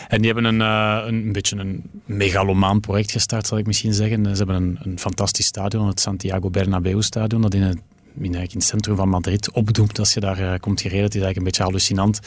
[0.09, 4.25] En die hebben een, een, een, beetje een megalomaan project gestart, zal ik misschien zeggen.
[4.37, 7.79] Ze hebben een, een fantastisch stadion, het Santiago Bernabeu stadion, dat in het
[8.21, 11.05] in, in het centrum van Madrid opdoemt als je daar komt gereden.
[11.05, 12.21] Het is eigenlijk een beetje hallucinant.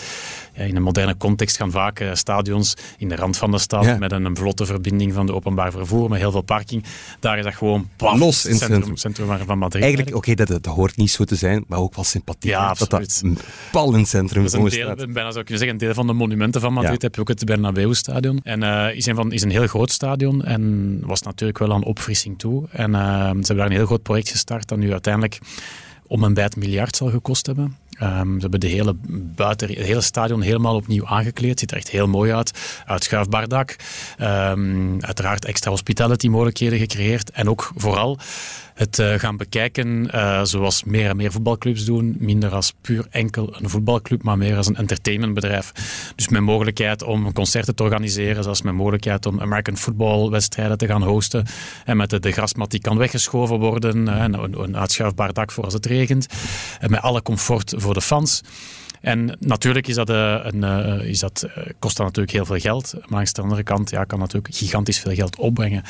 [0.60, 4.12] Ja, in een moderne context gaan vaak stadions in de rand van de stad met
[4.12, 6.84] een, een, vlotte verbinding van de openbaar vervoer, met heel veel parking.
[7.20, 9.84] Daar is dat gewoon los in het centrum, centrum van Madrid.
[9.84, 12.52] Eigenlijk, oké, dat, dat hoort niet zo te zijn, maar ook wel sympathiek.
[12.52, 13.24] Ja, dat dat
[13.72, 16.08] pal in het centrum dat is een deel, Bijna zou kunnen zeggen, een deel van
[16.08, 18.40] de monumenten van Madrid heb je ook het Bernabeu-stadion.
[18.44, 21.84] En uh, is, een van, is een heel groot stadion en was natuurlijk wel aan
[21.84, 22.68] opfrissing toe.
[22.72, 25.40] En uh, ze hebben daar een heel groot project gestart dat nu uiteindelijk
[26.08, 27.78] om een bij het miljard zal gekost hebben.
[28.04, 28.96] Um, ze hebben de hele,
[29.36, 31.60] buiten, het hele stadion helemaal opnieuw aangekleed.
[31.60, 32.82] Ziet er echt heel mooi uit.
[32.86, 33.76] Uitschuifbaar dak.
[34.22, 37.32] Um, uiteraard extra hospitality mogelijkheden gecreëerd.
[37.32, 38.18] En ook vooral
[38.80, 42.16] het uh, gaan bekijken uh, zoals meer en meer voetbalclubs doen.
[42.20, 45.72] Minder als puur enkel een voetbalclub, maar meer als een entertainmentbedrijf.
[46.16, 50.88] Dus met mogelijkheid om concerten te organiseren, zoals met mogelijkheid om American football wedstrijden te
[50.88, 51.46] gaan hosten.
[51.86, 54.08] En met de, grasmat die kan weggeschoven worden.
[54.08, 56.28] Uh, een, een uitschuifbaar dak voor als het regent.
[56.80, 58.42] En met alle comfort voor de fans.
[59.02, 62.60] En natuurlijk is dat, uh, een, uh, is dat, uh, kost dat natuurlijk heel veel
[62.60, 62.94] geld.
[63.08, 65.84] Maar aan de andere kant ja, kan natuurlijk gigantisch veel geld opbrengen.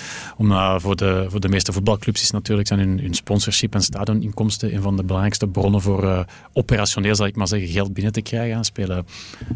[0.78, 4.82] Voor, de, voor de meeste voetbalclubs is natuurlijk zijn hun, hun sponsorship en stadioninkomsten een
[4.82, 8.58] van de belangrijkste bronnen voor operationeel, zal ik maar zeggen, geld binnen te krijgen.
[8.58, 9.06] Ze spelen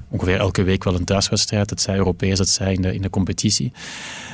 [0.10, 1.70] ongeveer elke week wel een thuiswedstrijd.
[1.70, 3.72] Het zij Europees, het zij in de, in de competitie.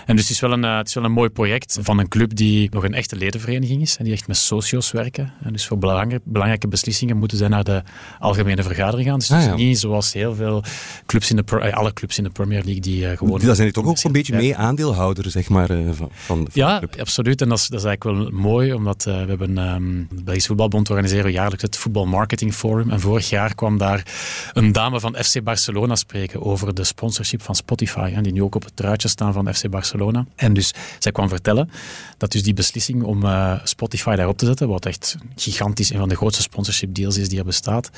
[0.06, 2.36] En dus het is, wel een, het is wel een mooi project van een club
[2.36, 3.98] die nog een echte ledenvereniging is.
[3.98, 5.34] En die echt met socio's werken.
[5.44, 7.84] En dus voor belangrijke, belangrijke beslissingen moeten zij naar de
[8.20, 9.20] algemene vergadering gaan.
[9.20, 10.64] Dus ah, niet zoals heel veel
[11.06, 13.40] clubs in de, eh, alle clubs in de Premier League die uh, gewoon...
[13.40, 17.42] Dat zijn toch ook een beetje mee aandeelhouder, zeg maar, uh, van, van, Ja, absoluut.
[17.42, 19.58] En dat is, dat is eigenlijk wel mooi, omdat uh, we hebben...
[19.58, 22.90] Um, de Belgische Voetbalbond organiseren jaarlijks het Voetbal Marketing Forum.
[22.90, 24.06] En vorig jaar kwam daar
[24.54, 28.12] een dame van FC Barcelona spreken over de sponsorship van Spotify.
[28.16, 30.26] En die nu ook op het truitje staan van FC Barcelona.
[30.36, 31.70] En dus zij kwam vertellen
[32.18, 33.24] dat dus die beslissing om
[33.64, 37.40] Spotify daarop te zetten, wat echt gigantisch een van de grootste sponsorship deals is die
[37.40, 37.90] er bestaat,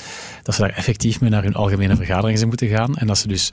[0.44, 2.96] dat ze daar effectief mee naar hun algemene vergadering zijn moeten gaan.
[2.96, 3.52] En dat ze dus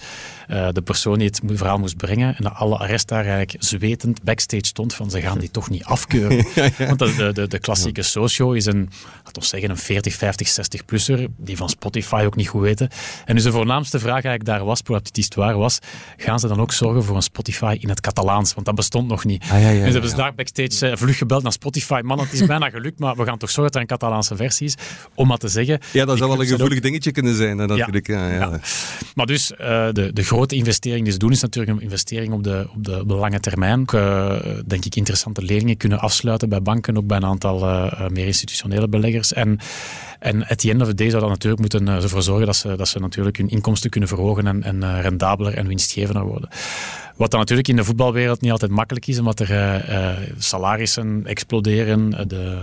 [0.48, 4.22] uh, de persoon die het verhaal moest brengen en dat alle arrest daar eigenlijk zwetend
[4.22, 6.46] backstage stond van ze gaan die toch niet afkeuren.
[6.96, 8.88] Want de, de, de klassieke socio is een,
[9.24, 12.88] laten we zeggen, een 40, 50, 60-plusser die van Spotify ook niet goed weten.
[13.24, 15.78] En dus de voornaamste vraag eigenlijk daar was, pour la petite was,
[16.16, 18.54] gaan ze dan ook zorgen voor een Spotify in het Catalaans?
[18.54, 19.42] Want dat bestond nog niet.
[19.42, 22.00] Ah, ja, dus hebben ze daar backstage uh, vlug gebeld naar Spotify.
[22.04, 24.66] Man, het is bijna gelukt, maar we gaan toch zorgen dat er een Catalaanse versie
[24.66, 24.74] is.
[25.14, 25.80] Om maar te zeggen...
[25.92, 27.56] Ja, dat zou wel een gevoelig dingetje kunnen zijn.
[27.56, 28.06] Natuurlijk.
[28.06, 28.28] Ja.
[28.28, 28.60] Ja,
[29.14, 29.58] Maar dus uh,
[29.92, 33.14] de, de grote investering die ze doen is natuurlijk een investering op de, op de,
[33.14, 33.80] lange termijn.
[33.80, 38.08] Ook, uh, denk ik interessante leningen kunnen afsluiten bij banken, ook bij een aantal uh,
[38.08, 39.32] meer institutionele beleggers.
[39.32, 39.58] En,
[40.18, 42.76] en at the end of the day zou dat natuurlijk moeten ervoor zorgen dat ze,
[42.76, 46.48] dat ze natuurlijk hun inkomsten kunnen verhogen en, en rendabeler en winstgevender worden.
[47.16, 49.84] Wat dan natuurlijk in de voetbalwereld niet altijd makkelijk is, omdat er
[50.38, 52.58] salarissen exploderen, de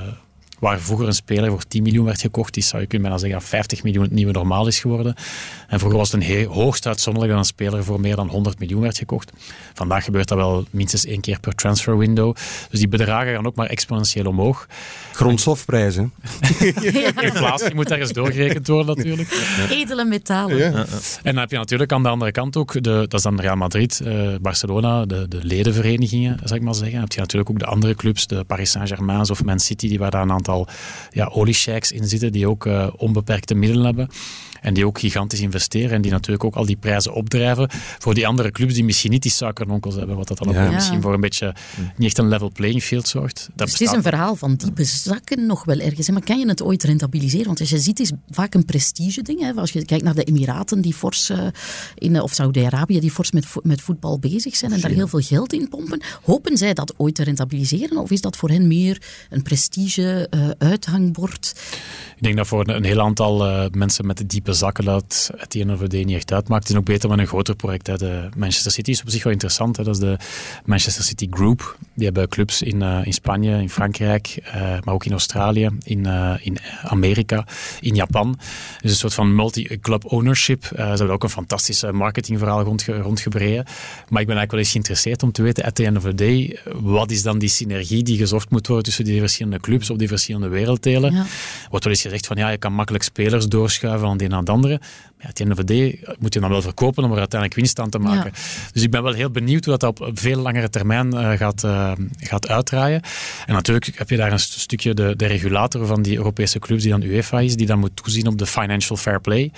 [0.59, 3.41] Waar vroeger een speler voor 10 miljoen werd gekocht, is, zou je kunnen bijna zeggen
[3.41, 5.15] 50 miljoen het nieuwe normaal is geworden.
[5.67, 8.81] En vroeger was het een hoogst uitzonderlijk dat een speler voor meer dan 100 miljoen
[8.81, 9.31] werd gekocht.
[9.73, 12.35] Vandaag gebeurt dat wel minstens één keer per transfer window.
[12.69, 14.67] Dus die bedragen gaan ook maar exponentieel omhoog.
[15.11, 16.13] Grondstofprijzen.
[17.21, 19.29] Inflatie moet ergens doorgerekend worden natuurlijk.
[19.69, 20.57] Edele metalen.
[20.57, 20.71] Ja.
[20.71, 20.85] En
[21.23, 23.99] dan heb je natuurlijk aan de andere kant ook, de, dat is dan Real Madrid,
[23.99, 26.91] eh, Barcelona, de, de ledenverenigingen, zou ik maar zeggen.
[26.91, 29.99] Dan heb je natuurlijk ook de andere clubs, de Paris Saint-Germain of Man City, die
[29.99, 30.44] waar daar een aantal
[31.09, 34.09] ja, oliesheiks in zitten, die ook uh, onbeperkte middelen hebben.
[34.65, 38.27] En die ook gigantisch investeren en die natuurlijk ook al die prijzen opdrijven voor die
[38.27, 41.19] andere clubs die misschien niet die suikeronkels hebben, wat dat dan ook misschien voor een
[41.19, 41.55] beetje
[41.95, 43.49] niet echt een level playing field zorgt.
[43.55, 46.09] Dat dus het is een verhaal van diepe zakken nog wel ergens.
[46.09, 47.45] Maar kan je het ooit rentabiliseren?
[47.45, 49.39] Want als je ziet, is vaak een prestige ding.
[49.39, 49.53] Hè?
[49.53, 51.47] Als je kijkt naar de Emiraten die fors, uh,
[51.95, 55.53] in, of Saudi-Arabië die fors met, met voetbal bezig zijn en daar heel veel geld
[55.53, 56.01] in pompen.
[56.23, 57.97] Hopen zij dat ooit te rentabiliseren?
[57.97, 61.53] Of is dat voor hen meer een prestige uh, uithangbord?
[62.15, 65.71] Ik denk dat voor een heel aantal uh, mensen met diepe zakken dat het een
[65.71, 66.63] of het niet echt uitmaakt.
[66.63, 67.87] Het is ook beter met een groter project.
[67.87, 67.97] Hè.
[67.97, 69.77] De Manchester City is op zich wel interessant.
[69.77, 69.83] Hè.
[69.83, 70.17] Dat is de
[70.65, 71.77] Manchester City Group.
[71.93, 75.99] Die hebben clubs in, uh, in Spanje, in Frankrijk, uh, maar ook in Australië, in,
[75.99, 77.47] uh, in Amerika,
[77.79, 78.39] in Japan.
[78.81, 80.63] Dus een soort van multi-club ownership.
[80.65, 83.33] ze hebben ook een fantastisch marketingverhaal rondge rondgebreid.
[84.09, 86.15] Maar ik ben eigenlijk wel eens geïnteresseerd om te weten, at the end of the
[86.15, 89.99] day, wat is dan die synergie die gezorgd moet worden tussen die verschillende clubs op
[89.99, 91.13] die verschillende werelddelen?
[91.13, 91.25] Ja.
[91.69, 94.79] Wordt wel eens gezegd van ja, je kan makkelijk spelers doorschuiven van de de andere.
[95.17, 97.89] Maar end of the day moet je dan wel verkopen om er uiteindelijk winst aan
[97.89, 98.31] te maken.
[98.71, 101.91] Dus ik ben wel heel benieuwd hoe dat op veel langere termijn uh, gaat, uh,
[102.17, 103.01] gaat uitdraaien.
[103.45, 106.91] En natuurlijk heb je daar een stukje de, de regulator van die Europese clubs, die
[106.91, 109.51] dan UEFA is, die dan moet toezien op de financial fair play.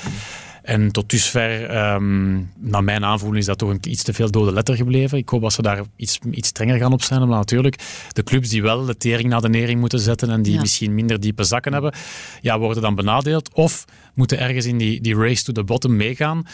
[0.68, 4.52] En tot dusver, um, naar mijn aanvoeling, is dat toch een iets te veel dode
[4.52, 5.18] letter gebleven.
[5.18, 7.20] Ik hoop dat ze daar iets, iets strenger gaan op zijn.
[7.20, 7.76] Maar natuurlijk,
[8.10, 11.20] de clubs die wel de tering naar de nering moeten zetten en die misschien minder
[11.20, 11.94] diepe zakken hebben,
[12.42, 13.54] ja, worden dan benadeeld.
[13.54, 16.48] Of moeten ergens in die, die race to the bottom meegaan.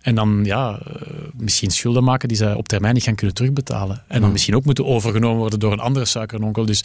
[0.00, 4.02] En dan ja, eh, misschien schulden maken die ze op termijn niet gaan kunnen terugbetalen.
[4.08, 6.66] En dan misschien ook moeten overgenomen worden door een andere suikernonkel.
[6.66, 6.84] Dus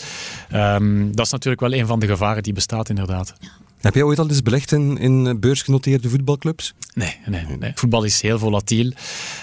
[0.53, 3.33] um, dat is natuurlijk wel een van de gevaren die bestaat inderdaad.
[3.39, 3.64] Ja.
[3.85, 6.73] Heb jij ooit al eens belegd in, in beursgenoteerde voetbalclubs?
[6.93, 8.91] Nee, nee, nee, voetbal is heel volatiel.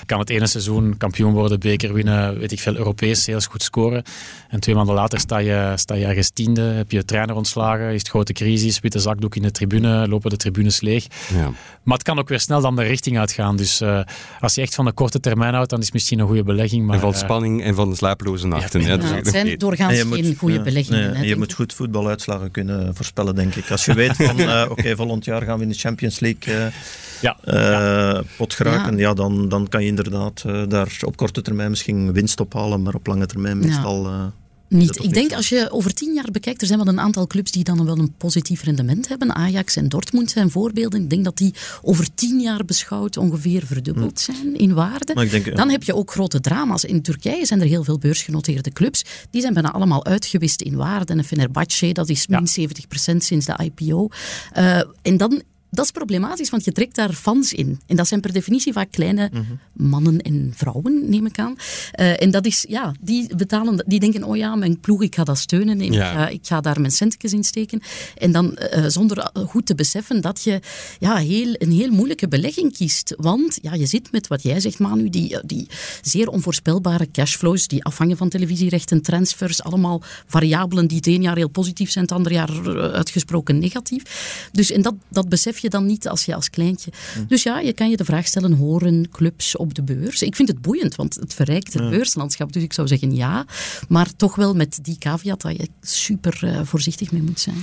[0.07, 4.03] Kan het ene seizoen kampioen worden, beker winnen, weet ik veel, Europees heel goed scoren.
[4.49, 7.99] En twee maanden later sta je, sta je ergens tiende, heb je trainer ontslagen, is
[7.99, 11.07] het grote crisis, witte zakdoek in de tribune, lopen de tribunes leeg.
[11.35, 11.51] Ja.
[11.83, 13.57] Maar het kan ook weer snel dan de richting uitgaan.
[13.57, 14.01] Dus uh,
[14.41, 16.87] als je echt van de korte termijn houdt, dan is het misschien een goede belegging.
[16.87, 18.81] Maar, en van uh, spanning en van de slapeloze nachten.
[18.81, 21.13] Ja, ja, het zijn doorgaans geen goede beleggingen.
[21.13, 23.71] Nee, je moet goed voetbaluitslagen kunnen voorspellen, denk ik.
[23.71, 26.73] Als je weet van, uh, oké, okay, volgend jaar gaan we in de Champions League
[27.21, 27.37] ja.
[27.45, 29.15] Uh, pot geraken, ja.
[29.15, 33.07] dan, dan kan je inderdaad uh, daar op korte termijn misschien winst ophalen, maar op
[33.07, 34.33] lange termijn meestal...
[34.73, 35.05] Niet.
[35.05, 37.65] Ik denk als je over tien jaar bekijkt, er zijn wel een aantal clubs die
[37.65, 39.35] dan wel een positief rendement hebben.
[39.35, 41.03] Ajax en Dortmund zijn voorbeelden.
[41.03, 44.33] Ik denk dat die over tien jaar beschouwd ongeveer verdubbeld hm.
[44.33, 45.29] zijn in waarde.
[45.29, 46.85] Denk, dan heb je ook grote drama's.
[46.85, 49.05] In Turkije zijn er heel veel beursgenoteerde clubs.
[49.31, 51.13] Die zijn bijna allemaal uitgewist in waarde.
[51.13, 52.69] En Fenerbahce, dat is min ja.
[53.13, 54.09] 70% sinds de IPO.
[54.57, 55.43] Uh, en dan
[55.75, 57.81] dat is problematisch, want je trekt daar fans in.
[57.87, 59.43] En dat zijn per definitie vaak kleine mhm.
[59.73, 61.55] mannen en vrouwen, neem ik aan.
[62.01, 65.25] Uh, en dat is, ja, die betalen, die denken, oh ja, mijn ploeg, ik ga
[65.25, 67.83] dat steunen en ik, ga, ik, ga, daar mijn centjes in steken.
[68.17, 70.61] En dan uh, zonder goed te beseffen dat je
[70.99, 73.15] ja, heel, een heel moeilijke belegging kiest.
[73.17, 75.69] Want ja, je zit met wat jij zegt, Manu, die, die
[76.03, 81.49] zeer onvoorspelbare cashflows, die afhangen van televisierechten, transfers, allemaal variabelen die het een jaar heel
[81.49, 84.49] positief zijn, het andere jaar uitgesproken negatief.
[84.53, 86.91] Dus en dat, dat besef je dan niet als je als kleintje.
[87.15, 87.25] Hm.
[87.27, 90.23] Dus ja, je kan je de vraag stellen: horen clubs op de beurs?
[90.23, 92.53] Ik vind het boeiend, want het verrijkt het beurslandschap.
[92.53, 93.45] Dus ik zou zeggen ja,
[93.89, 97.57] maar toch wel met die caveat dat je super uh, voorzichtig mee moet zijn.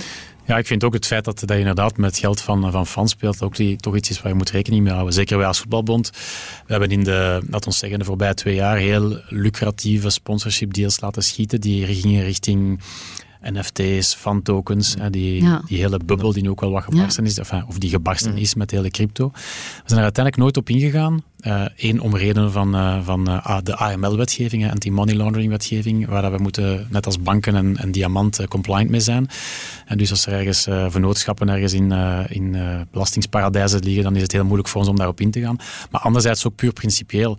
[0.50, 3.10] Ja, ik vind ook het feit dat, dat je inderdaad met geld van, van fans
[3.10, 5.14] speelt ook die, toch iets is waar je moet rekening mee houden.
[5.14, 6.10] Zeker wij als voetbalbond.
[6.66, 11.00] We hebben in de, laat ons zeggen, de voorbije twee jaar heel lucratieve sponsorship deals
[11.00, 11.60] laten schieten.
[11.60, 12.80] Die gingen richting
[13.42, 17.78] NFT's, fan tokens, die, die hele bubbel die nu ook wel wat gebarsten is, of
[17.78, 19.30] die gebarsten is met de hele crypto.
[19.32, 21.22] We zijn er uiteindelijk nooit op ingegaan.
[21.76, 26.86] Eén uh, om redenen van, uh, van uh, de AML-wetgeving, anti-money laundering-wetgeving, waar we moeten,
[26.90, 29.28] net als banken en, en compliant mee zijn.
[29.86, 31.92] En dus als er ergens vernootschappen ergens in,
[32.28, 32.56] in
[32.90, 35.56] belastingsparadijzen liggen, dan is het heel moeilijk voor ons om daarop in te gaan.
[35.90, 37.38] Maar anderzijds ook puur principieel.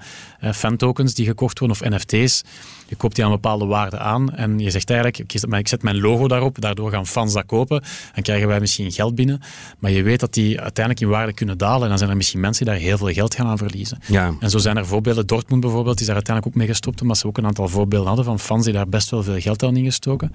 [0.54, 2.44] fan-tokens die gekocht worden, of NFT's,
[2.92, 6.28] je koopt die aan bepaalde waarde aan en je zegt eigenlijk, ik zet mijn logo
[6.28, 7.84] daarop, daardoor gaan fans dat kopen
[8.14, 9.42] en krijgen wij misschien geld binnen.
[9.80, 12.40] Maar je weet dat die uiteindelijk in waarde kunnen dalen en dan zijn er misschien
[12.40, 13.91] mensen die daar heel veel geld gaan aan verliezen.
[14.08, 14.34] Ja.
[14.40, 15.28] En zo zijn er voorbeelden.
[15.28, 18.26] Dortmund bijvoorbeeld is daar uiteindelijk ook mee gestopt, omdat ze ook een aantal voorbeelden hadden
[18.26, 20.32] van fans die daar best wel veel geld aan ingestoken.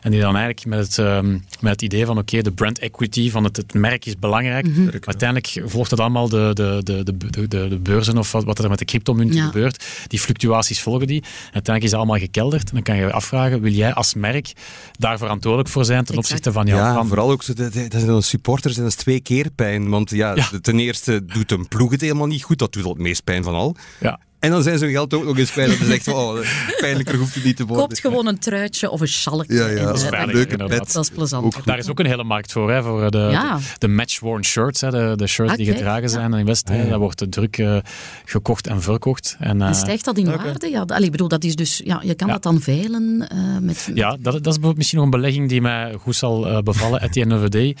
[0.00, 3.30] En die dan eigenlijk met het, um, met het idee van oké, de brand equity
[3.30, 4.66] van het, het merk is belangrijk.
[4.66, 8.58] Mm Uiteindelijk volgt het allemaal de, de, de, de, de, de beurzen of wat, wat
[8.58, 9.86] er met de cryptomunten gebeurt.
[10.06, 11.22] Die fluctuaties volgen die.
[11.42, 12.68] uiteindelijk is allemaal gekelderd.
[12.68, 14.52] En dan kan je je afvragen, wil jij als merk
[14.98, 18.82] daar verantwoordelijk voor zijn ten opzichte van jouw ja, vooral ook, dat zijn supporters en
[18.82, 19.88] dat is twee keer pijn.
[19.88, 22.58] Want ja, ten eerste doet een ploeg het helemaal niet goed.
[22.58, 23.76] Dat doet al het meest pijn van al.
[24.00, 24.20] Ja.
[24.46, 25.78] En dan zijn ze hun geld ook nog eens kwijt.
[25.78, 26.38] Dat is echt oh,
[26.80, 27.86] pijnlijker hoeft het niet te worden.
[27.86, 29.54] Koopt gewoon een truitje of een schalkje.
[29.54, 29.84] Ja, ja.
[29.84, 30.92] Dat is een leuke pet.
[30.92, 31.56] Dat is plezant.
[31.64, 33.58] Daar is ook een hele markt voor, hè, voor de, ja.
[33.78, 34.80] de, match-worn shirts.
[34.80, 36.68] Hè, de, de shirts die gedragen zijn in West.
[36.68, 37.76] Hè, daar wordt de druk uh,
[38.24, 39.36] gekocht en verkocht.
[39.38, 40.70] En, uh, en stijgt dat in waarde?
[40.70, 43.90] Ja, allee, bedoel, dat is dus, ja, je kan dat dan veilen uh, met...
[43.94, 47.00] Ja, dat, dat is misschien nog een belegging die mij goed zal bevallen.
[47.00, 47.76] At the end of the day,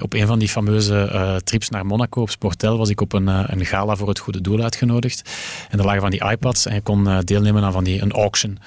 [0.00, 3.66] op een van die fameuze trips naar Monaco op Sportel was ik op een, een
[3.66, 5.30] gala voor het goede doel uitgenodigd.
[5.70, 8.58] En van die iPads en je kon eh, deelnemen aan van die, een auction.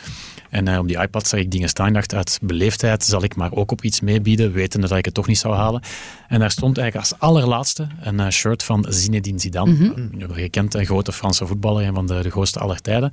[0.51, 1.93] En uh, op die iPad zag ik dingen staan.
[1.93, 5.27] dacht, uit beleefdheid zal ik maar ook op iets meebieden, wetende dat ik het toch
[5.27, 5.81] niet zou halen.
[6.27, 9.71] En daar stond eigenlijk als allerlaatste een uh, shirt van Zinedine Zidane.
[9.71, 10.31] Mm -hmm.
[10.33, 13.11] Gekend, een grote Franse voetballer, een van de, de grootste aller tijden.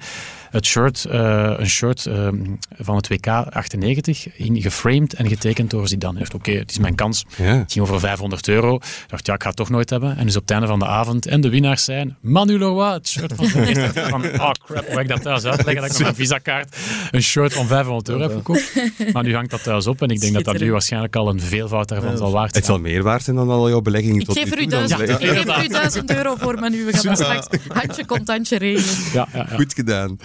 [0.51, 2.45] Het shirt, uh, een shirt ehm,
[2.79, 6.13] van het WK 98, in, geframed en getekend door Zidane.
[6.13, 7.25] Ik dacht, oké, het is mijn kans.
[7.37, 8.75] Het ging over 500 euro.
[8.75, 10.17] Ik dacht, ja, ik ga het toch nooit hebben.
[10.17, 13.09] En dus op het einde van de avond, en de winnaars zijn Manu Leroy, het
[13.09, 13.47] shirt van
[14.11, 15.83] van, oh crap, hoe ik dat thuis uitleggen?
[15.83, 16.77] Dat ik mijn visakaart
[17.11, 18.73] een shirt van 500 euro heb gekocht.
[19.13, 21.41] Maar nu hangt dat thuis op en ik denk dat dat nu waarschijnlijk al een
[21.41, 22.65] veelvoud daarvan zal waard zijn.
[22.65, 25.17] Het zal meer waard zijn dan al jouw beleggingen ik geef er u duizend, ik
[25.17, 29.13] geef u duizend euro voor, maar nu we gaan straks handje contantje regelen.
[29.13, 29.57] Ja, ja, ja.
[29.57, 30.19] Goed gedaan.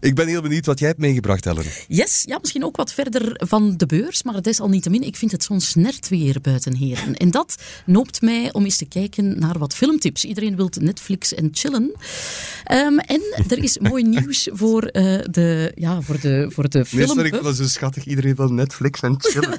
[0.00, 1.64] Ik ben heel benieuwd wat jij hebt meegebracht, Ellen.
[1.88, 4.90] Yes, ja, misschien ook wat verder van de beurs, maar het is al niet te
[4.90, 5.02] min.
[5.02, 7.16] Ik vind het zo'n snert weer buiten heren.
[7.16, 7.56] En dat
[7.86, 10.24] noopt mij om eens te kijken naar wat filmtips.
[10.24, 11.92] Iedereen wil Netflix en chillen.
[12.64, 17.16] Ehm, en er is mooi nieuws voor, uh, de, ja, voor, de, voor de film.
[17.16, 18.04] Nee, ik wel zo schattig.
[18.04, 19.58] Iedereen wil Netflix en chillen.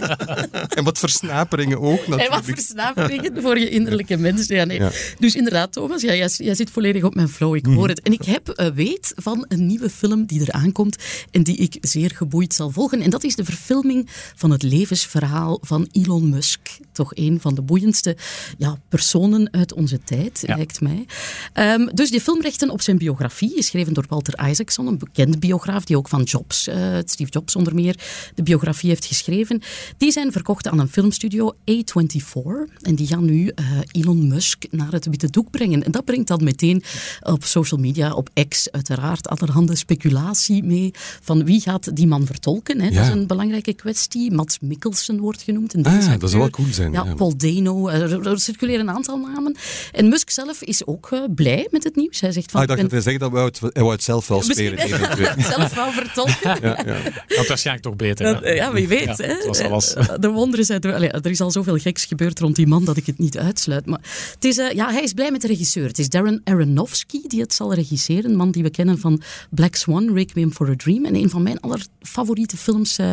[0.78, 2.22] en wat versnaperingen ook natuurlijk.
[2.22, 4.56] En wat versnaperingen voor je innerlijke mensen.
[4.56, 4.80] Ja, nee.
[5.18, 7.54] Dus inderdaad, Thomas, ja, jij, jij, zit volledig op mijn flow.
[7.54, 7.88] Ik hoor mhm.
[7.88, 8.00] het.
[8.00, 10.96] En ik heb uh, weet van een nieuwe film die eraan komt
[11.30, 13.00] en die ik zeer geboeid zal volgen.
[13.00, 16.78] En dat is de verfilming van het levensverhaal van Elon Musk.
[16.96, 18.16] Toch een van de boeiendste
[18.58, 21.06] ja, personen uit onze tijd, lijkt mij.
[21.54, 25.96] Um, dus die filmrechten op zijn biografie, geschreven door Walter Isaacson, een bekend biograaf die
[25.96, 27.98] ook van Jobs, uh, Steve Jobs onder meer,
[28.34, 29.60] de biografie heeft geschreven.
[29.96, 32.82] Die zijn verkocht aan een filmstudio, A24.
[32.82, 35.84] En die gaan nu uh, Elon Musk naar het witte doek brengen.
[35.84, 36.82] En dat brengt dan meteen
[37.20, 40.90] op social media, op X uiteraard, allerhande speculatie mee
[41.22, 42.80] van wie gaat die man vertolken.
[42.80, 42.90] Hè?
[42.90, 44.32] Dat is een belangrijke kwestie.
[44.32, 45.84] Mats Mikkelsen wordt genoemd.
[45.84, 46.85] Deze ah, dat zou wel cool zijn.
[46.92, 47.88] Ja, Paul Dano.
[47.88, 49.56] Er, er, circuleren een aantal namen.
[49.92, 52.20] En Musk zelf is ook uh, blij met het nieuws.
[52.20, 52.60] Hij zegt van...
[52.60, 54.78] Ah, ik dacht dat hij zegt dat hij het, hij het zelf wel spelen.
[54.78, 56.34] het zelf wel vertolken.
[56.68, 56.96] ja, ja.
[57.36, 58.54] Dat waarschijnlijk toch beter.
[58.54, 59.18] ja, wie weet.
[59.18, 59.34] hè?
[59.34, 60.80] Eh, de wonderen zijn...
[60.82, 63.86] er is al zoveel geks gebeurd rond die man dat ik het niet uitsluit.
[63.86, 64.00] Maar
[64.34, 65.86] het is, uh, ja, hij is blij met de regisseur.
[65.86, 68.30] Het is Darren Aronofsky die het zal regisseren.
[68.30, 71.04] Een man die we kennen van Black Swan, Requiem for a Dream.
[71.04, 73.10] En een van mijn allerfavoriete films uh,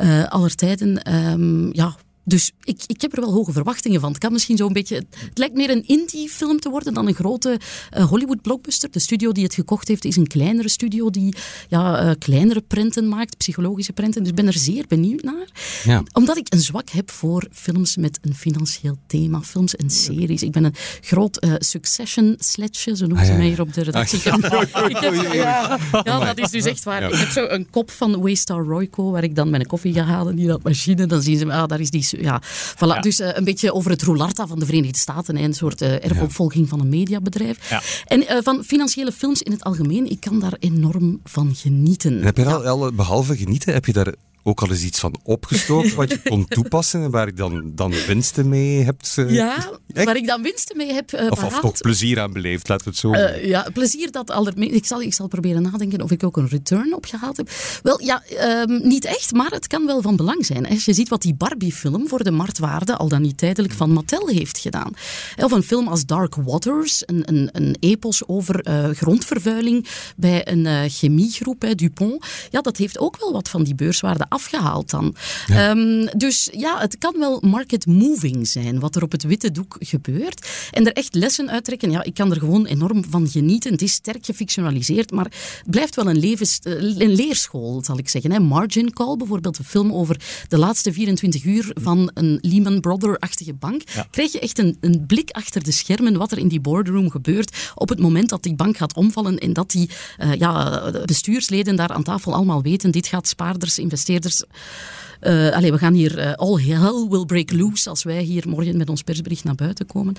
[0.00, 1.14] uh, aller tijden.
[1.14, 1.96] Um, ja,
[2.28, 4.10] dus ik, ik heb er wel hoge verwachtingen van.
[4.10, 4.94] Het kan misschien zo'n beetje.
[4.94, 7.60] Het lijkt meer een indie-film te worden dan een grote
[7.96, 8.90] uh, Hollywood-blockbuster.
[8.90, 11.34] De studio die het gekocht heeft is een kleinere studio die
[11.68, 14.20] ja, uh, kleinere prenten maakt, psychologische prenten.
[14.20, 15.48] Dus ik ben er zeer benieuwd naar.
[15.84, 16.02] Ja.
[16.12, 20.42] Omdat ik een zwak heb voor films met een financieel thema, films en series.
[20.42, 24.20] Ik ben een groot uh, Succession-sletje, zo noemen ze ah, mij hier op de redactie.
[25.32, 27.02] ja, ja, dat is dus echt waar.
[27.02, 30.38] Ik heb zo een kop van Waystar Royco, waar ik dan mijn koffie ga halen
[30.38, 31.06] in dat machine.
[31.06, 32.42] Dan zien ze, ah, daar is die ja,
[32.74, 33.00] voilà.
[33.00, 35.36] Dus uh, een beetje over het roularta van de Verenigde Staten.
[35.36, 37.70] Hè, een soort uh, erfopvolging van een mediabedrijf.
[37.70, 37.82] Ja.
[38.04, 42.22] En uh, van financiële films in het algemeen, ik kan daar enorm van genieten.
[42.22, 44.14] heb je al, al, behalve genieten, heb je daar
[44.48, 47.92] ook al eens iets van opgestoken wat je kon toepassen en waar je dan, dan
[48.06, 49.16] winsten mee hebt?
[49.18, 52.68] Uh, ja, waar ik dan winsten mee heb uh, of, of, toch plezier aan beleefd,
[52.68, 54.74] laten we het zo uh, Ja, plezier dat allermeest...
[54.74, 57.50] Ik zal, ik zal proberen nadenken of ik ook een return opgehaald heb.
[57.82, 60.68] Wel, ja, um, niet echt, maar het kan wel van belang zijn.
[60.68, 64.28] Als je ziet wat die Barbie-film voor de marktwaarde al dan niet tijdelijk van Mattel
[64.28, 64.92] heeft gedaan.
[65.36, 71.62] Of een film als Dark Waters, een, een, een epos over grondvervuiling bij een chemiegroep,
[71.62, 72.26] hè, Dupont.
[72.50, 75.14] Ja, dat heeft ook wel wat van die beurswaarde afgehaald dan.
[75.48, 79.76] Ehm, dus ja, het kan wel market moving zijn, wat er op het witte doek
[79.78, 80.48] gebeurt.
[80.70, 81.90] En er echt lessen uittrekken.
[81.90, 83.72] Ja, ik kan er gewoon enorm van genieten.
[83.72, 88.08] Het is sterk gefictionaliseerd, maar het blijft wel een, levens, eh, een leerschool, zal ik
[88.08, 88.42] zeggen.
[88.42, 90.16] Margin Call, bijvoorbeeld een film over
[90.48, 93.82] de laatste 24 uur van een Lehman Brother-achtige bank.
[94.10, 97.56] Krijg je echt een, een blik achter de schermen wat er in die boardroom gebeurt
[97.74, 101.92] op het moment dat die bank gaat omvallen en dat die uh, ja, bestuursleden daar
[101.92, 104.44] aan tafel allemaal weten, dit gaat spaarders, investeerders investeerders
[105.20, 108.76] uh, allee, we gaan hier uh, all hell will break loose als wij hier morgen
[108.76, 110.14] met ons persbericht naar buiten komen.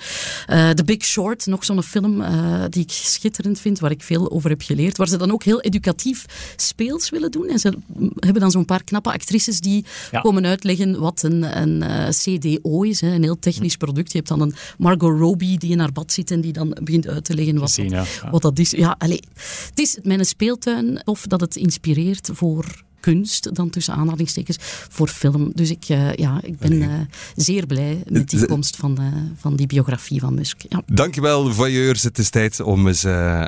[0.50, 2.22] Uh, The Big Short, nog zo'n film
[2.68, 4.96] die ik schitterend vind, waar ik veel over heb geleerd.
[4.96, 6.24] Waar ze dan ook heel educatief
[6.56, 7.48] speels willen doen.
[7.48, 7.72] En ze
[8.18, 9.84] hebben dan zo'n paar knappe actrices die
[10.22, 13.00] komen uitleggen wat een, een CDO is.
[13.00, 14.12] Hè, een heel technisch product.
[14.12, 17.08] Je hebt dan een Margot Robbie die in haar bad zit en die dan begint
[17.08, 18.70] uit te leggen wat, Gezien, wat dat is.
[18.70, 19.22] Ja, allee,
[19.68, 24.56] het is mijn speeltuin of dat het inspireert voor kunst, dan tussen aanhalingstekens,
[24.90, 25.50] voor film.
[25.54, 26.94] Dus ik, uh, ja, ik ben uh,
[27.36, 30.62] zeer blij met die komst van, uh, van die biografie van Musk.
[30.68, 30.82] Ja.
[30.86, 32.02] Dankjewel, voyeurs.
[32.02, 33.02] Het is tijd om eens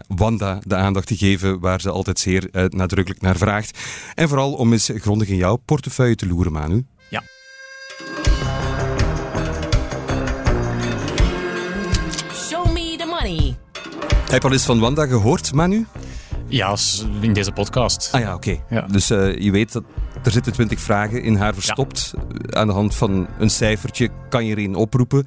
[0.08, 3.78] Wanda de aandacht te geven waar ze altijd zeer nadrukkelijk naar vraagt.
[4.14, 6.86] En vooral om eens grondig in jouw portefeuille te loeren, Manu.
[7.10, 7.22] Ja.
[12.34, 13.56] Show me the money.
[14.30, 15.86] Heb je al eens van Wanda gehoord, Manu?
[16.52, 16.76] Ja,
[17.20, 18.08] in deze podcast.
[18.12, 18.58] Ah ja, oké.
[18.70, 18.80] Ja.
[18.80, 19.84] Dus uh, je weet dat
[20.22, 22.14] er zitten twintig vragen in haar verstopt.
[22.50, 25.26] Aan de hand van een cijfertje kan je er een oproepen.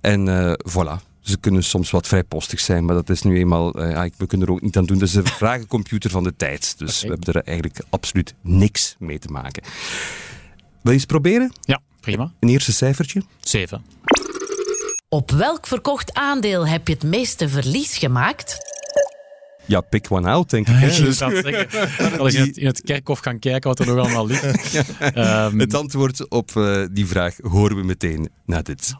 [0.00, 1.10] En uh, voilà.
[1.20, 3.82] Ze kunnen soms wat vrijpostig zijn, maar dat is nu eenmaal...
[3.82, 4.98] Uh, ja, we kunnen er ook niet aan doen.
[4.98, 6.78] Dat is een vragencomputer van de tijd.
[6.78, 7.08] Dus okay.
[7.08, 9.62] we hebben er eigenlijk absoluut niks mee te maken.
[10.82, 11.52] Wil je eens proberen?
[11.60, 12.32] Ja, prima.
[12.40, 13.22] Een eerste cijfertje?
[13.40, 13.84] Zeven.
[15.08, 18.70] Op welk verkocht aandeel heb je het meeste verlies gemaakt?
[19.66, 20.74] Ja, pick one out, denk ik.
[20.74, 20.86] Hè?
[20.86, 21.22] Dus...
[22.18, 24.74] Als je in het, kerkhof gaan kijken wat er nog allemaal ligt.
[25.14, 25.60] um...
[25.60, 28.94] Het antwoord op uh, die vraag horen we meteen na dit.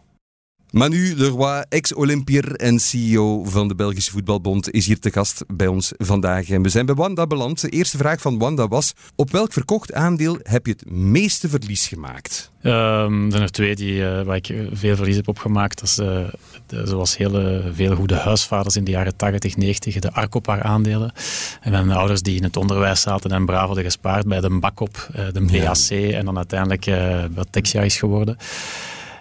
[0.72, 5.92] Manu Leroy, ex-Olympier en CEO van de Belgische Voetbalbond, is hier te gast bij ons
[5.98, 6.48] vandaag.
[6.48, 7.60] En we zijn bij Wanda beland.
[7.60, 11.88] De eerste vraag van Wanda was: op welk verkocht aandeel heb je het meeste verlies
[11.88, 12.50] gemaakt?
[12.62, 15.78] Um, er zijn er twee die, uh, waar ik veel verlies heb opgemaakt.
[15.80, 16.28] Dat is, uh,
[16.66, 21.12] de, zoals hele, veel goede huisvaders in de jaren 80, 90, de Arcopar aandelen.
[21.60, 25.08] En mijn ouders die in het onderwijs zaten en braaf hadden gespaard bij de Bakop,
[25.16, 26.90] uh, de BAC en dan uiteindelijk
[27.34, 28.36] wat Texia is geworden.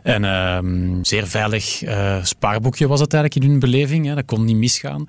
[0.03, 4.05] En um, zeer veilig uh, spaarboekje was het eigenlijk in hun beleving.
[4.05, 4.15] Hè.
[4.15, 5.05] Dat kon niet misgaan.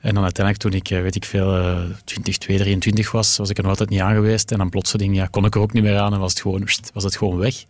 [0.00, 3.56] En dan uiteindelijk toen ik, eh, weet ik veel, uh, 20, 23 was, was ik
[3.56, 4.50] er nog altijd niet aan geweest.
[4.50, 6.68] En dan plotseling ja, kon ik er ook niet meer aan en was het gewoon,
[6.92, 7.64] was het gewoon weg.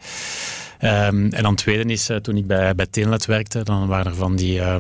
[0.80, 2.86] Um, en dan tweede is, uh, toen ik bij, bij
[3.26, 4.76] werkte, dan waren er van die uh,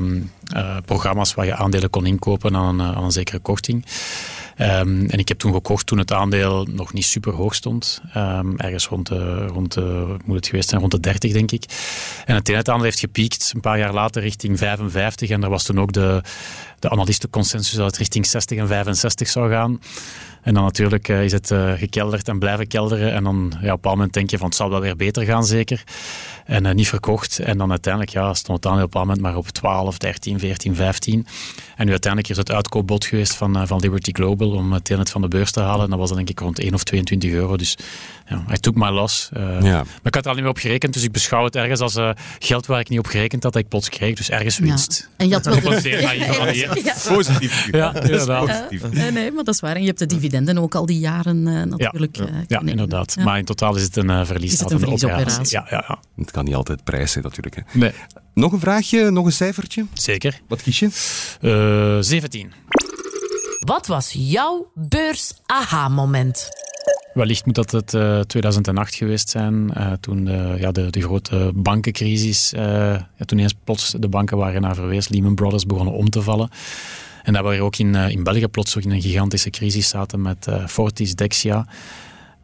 [0.84, 3.84] programma's waar je aandelen kon inkopen aan, aan een zekere korting.
[4.58, 8.00] Um, en ik heb toen gekocht toen het aandeel nog niet super hoog stond.
[8.16, 9.76] Um, ergens rond de, rond
[10.24, 11.64] moet het geweest zijn, rond de 30 denk ik.
[12.24, 15.30] En het aandeel heeft gepiekt een paar jaar later richting 55.
[15.30, 16.22] En er was toen ook de,
[16.78, 19.80] de analistenconsensus dat het richting 60 en 65 zou gaan.
[20.46, 23.12] En dan natuurlijk uh, is het uh, gekelderd en blijven kelderen.
[23.12, 25.24] En dan ja, op een bepaald moment denk je van het zal wel weer beter
[25.24, 25.84] gaan zeker.
[26.46, 27.38] En uh, niet verkocht.
[27.38, 30.38] En dan uiteindelijk ja, stond het aandeel op een bepaald moment maar op 12, 13,
[30.38, 31.26] 14, 15.
[31.76, 35.20] En nu uiteindelijk is het uitkoopbod geweest van, van Liberty Global om het net van
[35.20, 35.84] de beurs te halen.
[35.84, 37.56] En dat was dan denk ik rond 1 of 22 euro.
[37.56, 37.78] Dus
[38.28, 39.28] ja, I took my loss.
[39.32, 39.60] Ja.
[39.60, 40.92] Maar ik had er al niet meer op gerekend.
[40.92, 41.98] Dus ik beschouw het ergens als
[42.38, 44.16] geld waar ik niet op gerekend had dat ik plots kreeg.
[44.16, 45.08] Dus ergens winst.
[45.08, 45.14] Ja.
[45.16, 45.74] En je had wel...
[46.54, 46.94] ja.
[47.08, 47.68] Positief.
[47.70, 48.46] Ja, inderdaad.
[48.46, 48.92] Positief.
[48.92, 49.74] nee, nee, maar dat is waar.
[49.74, 52.16] En je hebt de dividenden ook al die jaren uh, natuurlijk.
[52.16, 53.16] Ja, uh, ja inderdaad.
[53.16, 54.52] Maar in totaal is het een uh, verlies.
[54.52, 55.58] Is het een verliesoperatie?
[55.58, 55.98] Ja, ja, ja.
[56.36, 57.54] Kan niet altijd prijzen natuurlijk.
[57.54, 57.62] Hè.
[57.78, 57.92] Nee.
[58.34, 59.86] Nog een vraagje, nog een cijfertje?
[59.92, 60.40] Zeker.
[60.48, 61.98] Wat kies je?
[62.00, 62.52] 17.
[63.58, 66.48] Wat was jouw beurs-aha-moment?
[67.14, 71.50] Wellicht moet dat het uh, 2008 geweest zijn, uh, toen de, ja, de, de grote
[71.54, 72.60] bankencrisis, uh,
[72.92, 76.22] ja, toen eens plots de banken waar je naar verwees, Lehman Brothers, begonnen om te
[76.22, 76.48] vallen.
[77.22, 80.48] En dat we ook in, in België plots ook in een gigantische crisis zaten met
[80.66, 81.66] Fortis, Dexia.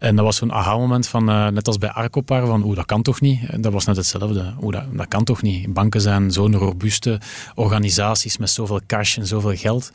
[0.02, 3.02] En dat was zo'n aha-moment van, uh, net als bij Arcopar, van oeh, dat kan
[3.02, 3.62] toch niet?
[3.62, 4.54] Dat was net hetzelfde.
[4.60, 5.72] Oeh, dat, dat kan toch niet?
[5.72, 7.20] Banken zijn zo'n robuuste
[7.54, 9.90] organisaties met zoveel cash en zoveel geld.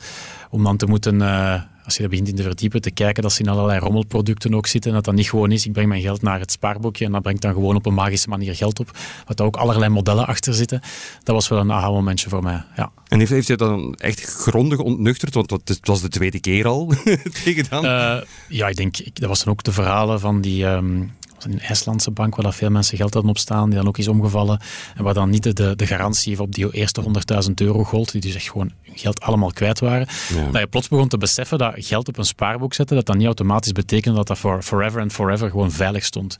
[0.50, 3.32] Om dan te moeten, uh, als je er begint in te verdiepen, te kijken dat
[3.32, 4.90] ze in allerlei rommelproducten ook zitten.
[4.90, 7.22] En dat dat niet gewoon is, ik breng mijn geld naar het spaarboekje en dat
[7.22, 8.90] brengt dan gewoon op een magische manier geld op.
[9.26, 10.80] Wat er ook allerlei modellen achter zitten.
[11.22, 12.90] Dat was wel een aha-momentje voor mij, ja.
[13.08, 15.34] En heeft, heeft je dan echt grondig ontnuchterd?
[15.34, 16.92] Want het was de tweede keer al
[17.44, 17.84] tegen dan.
[17.84, 18.16] Uh,
[18.48, 20.64] ja, ik denk, dat was dan ook de verhalen van die...
[20.64, 23.98] Um, een IJslandse bank waar dat veel mensen geld hadden op staan, die dan ook
[23.98, 24.60] is omgevallen.
[24.94, 27.02] En waar dan niet de, de garantie op die eerste
[27.48, 30.06] 100.000 euro gold, die dus echt gewoon geld allemaal kwijt waren.
[30.34, 30.50] Ja.
[30.50, 33.26] Dat je plots begon te beseffen dat geld op een spaarboek zetten, dat dat niet
[33.26, 36.36] automatisch betekende dat dat voor forever and forever gewoon veilig stond.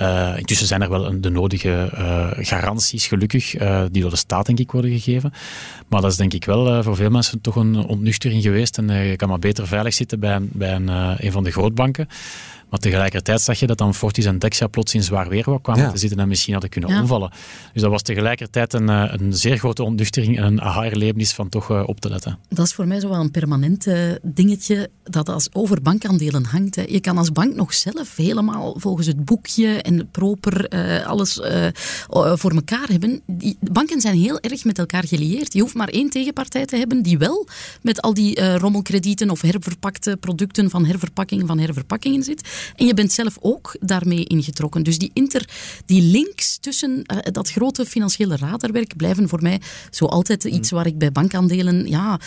[0.00, 4.16] Uh, intussen zijn er wel een, de nodige uh, garanties, gelukkig, uh, die door de
[4.16, 5.32] staat denk ik worden gegeven.
[5.88, 8.78] Maar dat is denk ik wel voor veel mensen toch een ontnuchtering geweest.
[8.78, 10.88] En je kan maar beter veilig zitten bij, een, bij een,
[11.24, 12.08] een van de grootbanken.
[12.70, 15.90] Maar tegelijkertijd zag je dat dan Fortis en Dexia plots in zwaar weer kwamen ja.
[15.90, 17.00] te zitten en misschien hadden kunnen ja.
[17.00, 17.30] omvallen.
[17.72, 21.88] Dus dat was tegelijkertijd een, een zeer grote ontnuchtering en een aha-erlevenis van toch uh,
[21.88, 22.38] op te letten.
[22.48, 23.86] Dat is voor mij zo wel een permanent
[24.22, 26.74] dingetje dat als over bankaandelen hangt.
[26.74, 26.82] Hè.
[26.82, 31.40] Je kan als bank nog zelf helemaal volgens het boekje en proper uh, alles
[32.34, 33.20] voor elkaar hebben.
[33.26, 35.52] Die, banken zijn heel erg met elkaar gelieerd.
[35.52, 37.46] Je hoeft maar één tegenpartij te hebben die wel
[37.82, 42.72] met al die rommelkredieten of herverpakte producten van herverpakkingen van herverpakkingen zit.
[42.76, 44.82] En je bent zelf ook daarmee ingetrokken.
[44.82, 45.48] Dus die, inter,
[45.86, 47.02] die links tussen
[47.32, 49.60] dat grote financiële radarwerk blijven voor mij
[49.90, 52.18] zo altijd iets waar ik bij bankaandelen, ja...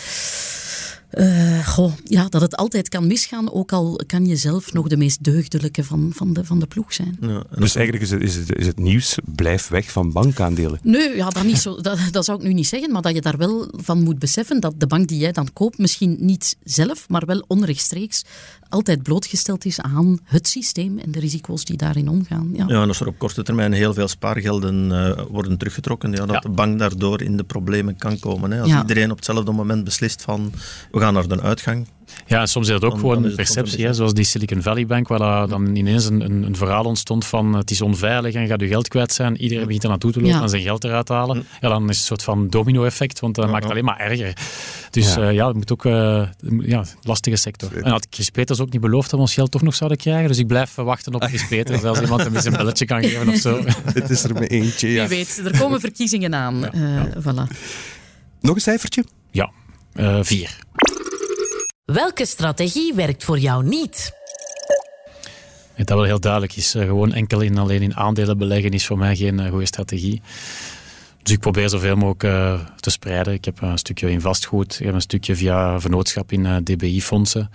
[1.14, 4.96] Uh, goh, ja, dat het altijd kan misgaan, ook al kan je zelf nog de
[4.96, 7.16] meest deugdelijke van, van, de, van de ploeg zijn.
[7.20, 10.80] Ja, dus eigenlijk is het, is, het, is het nieuws, blijf weg van bankaandelen.
[10.82, 13.20] Nee, ja, dat, niet zo, dat, dat zou ik nu niet zeggen, maar dat je
[13.20, 17.08] daar wel van moet beseffen dat de bank die jij dan koopt misschien niet zelf,
[17.08, 18.24] maar wel onrechtstreeks
[18.70, 22.50] altijd blootgesteld is aan het systeem en de risico's die daarin omgaan.
[22.52, 26.26] Ja, ja en als er op korte termijn heel veel spaargelden uh, worden teruggetrokken, ja,
[26.26, 26.40] dat ja.
[26.40, 28.50] de bank daardoor in de problemen kan komen.
[28.50, 28.60] Hè.
[28.60, 28.80] Als ja.
[28.80, 30.52] iedereen op hetzelfde moment beslist van
[31.00, 31.86] we gaan naar de uitgang,
[32.26, 34.86] ja, en soms is dat ook dan, gewoon dan perceptie, hè, zoals die Silicon Valley
[34.86, 38.60] Bank, waar dan ineens een, een, een, verhaal ontstond van het is onveilig en gaat
[38.60, 39.36] je geld kwijt zijn.
[39.36, 40.42] Iedereen begint er naartoe te lopen ja.
[40.42, 41.46] en zijn geld eruit halen.
[41.60, 44.36] Ja, dan is het een soort van domino-effect, want dat maakt het alleen maar erger.
[44.90, 46.22] Dus ja, uh, ja het moet ook uh,
[46.60, 47.76] ja, lastige sector.
[47.82, 50.28] En had Chris Peters ook niet beloofd dat we ons geld toch nog zouden krijgen,
[50.28, 53.28] dus ik blijf wachten op Chris Peters, als iemand hem eens een belletje kan geven
[53.28, 53.62] of zo.
[53.94, 55.06] Het is er met eentje, ja.
[55.06, 56.58] Wie weet, er komen verkiezingen aan.
[56.60, 57.56] Ja, uh, voilà.
[58.40, 59.04] Nog een cijfertje?
[59.30, 59.50] Ja,
[60.20, 60.58] vier.
[61.84, 64.18] Welke strategie werkt voor jou niet?
[65.76, 66.70] Dat wel heel duidelijk is.
[66.70, 70.22] Gewoon enkel en alleen in aandelen beleggen is voor mij geen goede strategie.
[71.22, 72.20] Dus ik probeer zoveel mogelijk
[72.76, 73.32] te spreiden.
[73.32, 77.50] Ik heb een stukje in vastgoed, ik heb een stukje via vennootschap in DBI-fondsen.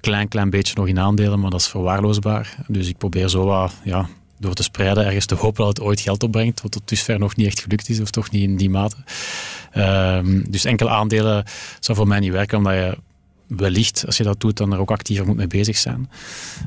[0.00, 2.56] klein, klein beetje nog in aandelen, maar dat is verwaarloosbaar.
[2.66, 4.08] Dus ik probeer zo wat ja,
[4.38, 7.36] door te spreiden ergens te hopen dat het ooit geld opbrengt, wat tot dusver nog
[7.36, 8.96] niet echt gelukt is, of toch niet in die mate.
[9.72, 11.44] Ehm, dus enkele aandelen
[11.80, 12.98] zou voor mij niet werken, omdat je
[13.46, 16.10] wellicht, als je dat doet, dan er ook actiever moet mee bezig zijn.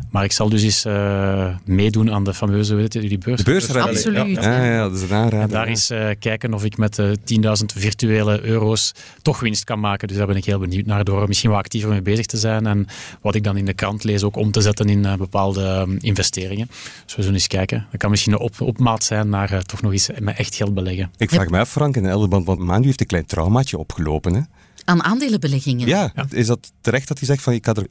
[0.09, 3.43] Maar ik zal dus eens uh, meedoen aan de fameuze, weet je, die beurs.
[3.43, 4.43] De beurs, Absoluut.
[4.43, 5.39] Ja, ja, dat is een aanrader.
[5.39, 9.63] En daar eens uh, kijken of ik met uh, eh, 10.000 virtuele euro's toch winst
[9.63, 10.07] kan maken.
[10.07, 12.67] Dus daar ben ik heel benieuwd naar, door misschien wat actiever mee bezig te zijn.
[12.67, 12.87] En
[13.21, 16.67] wat ik dan in de krant lees ook om te zetten in bepaalde um, investeringen.
[17.05, 17.87] Dus we zullen eens kijken.
[17.91, 21.11] Dat kan misschien een op, opmaat zijn naar toch nog eens met echt geld beleggen.
[21.17, 24.33] Ik vraag me af, Frank, in de Elderband, want Manu heeft een klein traumaatje opgelopen,
[24.33, 24.41] hè?
[24.89, 25.87] Aan aandelenbeleggingen.
[25.87, 27.85] Ja, is dat terecht dat hij zegt van ik er,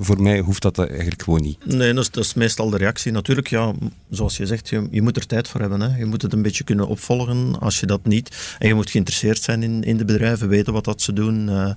[0.00, 1.66] voor mij hoeft dat eigenlijk gewoon niet?
[1.66, 3.12] Nee, dat is, dat is meestal de reactie.
[3.12, 3.72] Natuurlijk, ja,
[4.10, 5.80] zoals je zegt, je, je moet er tijd voor hebben.
[5.80, 5.96] Hè.
[5.96, 8.56] Je moet het een beetje kunnen opvolgen als je dat niet.
[8.58, 11.48] En je moet geïnteresseerd zijn in, in de bedrijven, weten wat dat ze doen.
[11.48, 11.70] Uh,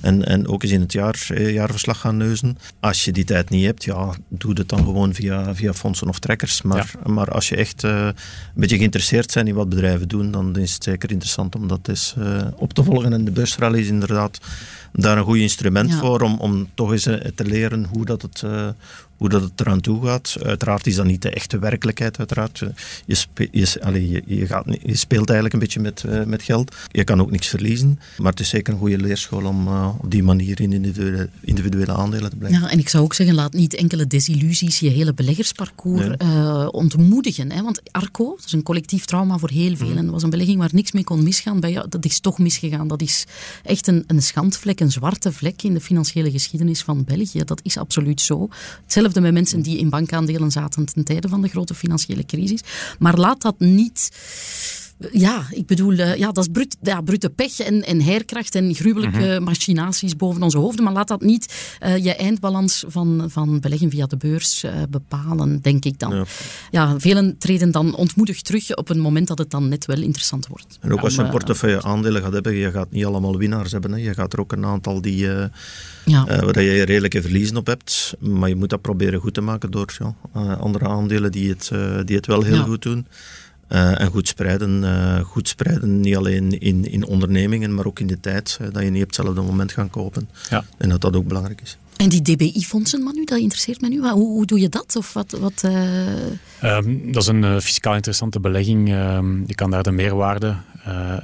[0.00, 2.58] en, en ook eens in het jaar, eh, jaarverslag gaan neuzen.
[2.80, 6.18] Als je die tijd niet hebt, ja, doe het dan gewoon via, via fondsen of
[6.18, 6.62] trekkers.
[6.62, 8.14] Maar, maar als je echt uh, een
[8.54, 12.14] beetje geïnteresseerd bent in wat bedrijven doen, dan is het zeker interessant om dat eens
[12.56, 13.12] op te volgen.
[13.12, 14.23] En de beursrally is inderdaad
[14.92, 18.42] daar een goed instrument voor om, om toch eens eh, te leren hoe dat het,
[18.44, 18.68] uh,
[19.16, 20.36] hoe dat het eraan toe gaat.
[20.42, 22.18] Uiteraard is dat niet de echte werkelijkheid.
[22.18, 22.62] Uiteraard.
[23.06, 26.42] Je, spe, je, allez, je, je, gaat, je, speelt eigenlijk een beetje met, uh, met
[26.42, 26.74] geld.
[26.90, 28.00] Je kan ook niks verliezen.
[28.18, 31.92] Maar het is zeker een goede leerschool om uh, op die manier in individuele, individuele
[31.92, 32.60] aandelen te blijven.
[32.60, 36.16] Ja, en ik zou ook zeggen, laat niet enkele desillusies je hele beleggersparcours nee.
[36.22, 37.52] uh, ontmoedigen.
[37.52, 37.62] Hè?
[37.62, 39.88] Want Arco, dat is een collectief trauma voor heel veel.
[39.90, 39.96] Mm.
[39.96, 41.60] En was een belegging waar niks mee kon misgaan.
[41.60, 42.88] Bij jou, dat is toch misgegaan.
[42.88, 43.24] Dat is
[43.62, 47.44] echt een, een schandvlek, een zwarte vlek in de financiële geschiedenis van België.
[47.44, 48.48] Dat is absoluut zo.
[48.82, 52.60] Hetzelfde met mensen die in bankaandelen zaten ten tijde van de grote financiële crisis.
[52.98, 54.10] Maar laat dat niet
[55.12, 58.74] ja, ik bedoel, uh, ja, dat is brut, ja, brute pech en, en heerkracht en
[58.74, 59.44] gruwelijke -hmm.
[59.44, 60.84] machinaties boven onze hoofden.
[60.84, 65.60] Maar laat dat niet uh, je eindbalans van, van beleggen via de beurs uh, bepalen,
[65.60, 66.14] denk ik dan.
[66.14, 66.24] Ja.
[66.70, 67.00] ja.
[67.00, 70.78] velen treden dan ontmoedigd terug op een moment dat het dan net wel interessant wordt.
[70.80, 73.92] En ook als je een portefeuille aandelen gaat hebben, je gaat niet allemaal winnaars hebben.
[73.92, 73.98] Hè.
[73.98, 75.26] Je gaat er ook een aantal die,
[76.04, 76.24] ja.
[76.24, 78.14] waar je redelijke verliezen op hebt.
[78.18, 81.70] Maar je moet dat proberen goed te maken door ja, andere aandelen die het,
[82.06, 83.06] die het wel heel goed doen.
[83.74, 88.06] Uh, en goed spreiden, uh, goed spreiden, niet alleen in, in ondernemingen, maar ook in
[88.06, 90.28] de tijd, uh, dat je niet op hetzelfde moment gaat kopen.
[90.50, 90.64] Ja.
[90.76, 91.78] En dat dat ook belangrijk is.
[91.96, 94.00] En die DBI-fondsen, Manu, dat interesseert me nu.
[94.00, 94.96] Hoe, hoe doe je dat?
[94.96, 95.62] Of wat, wat,
[96.62, 98.92] um, dat is een fiscaal interessante belegging.
[98.92, 100.54] Um, je kan daar de meerwaarde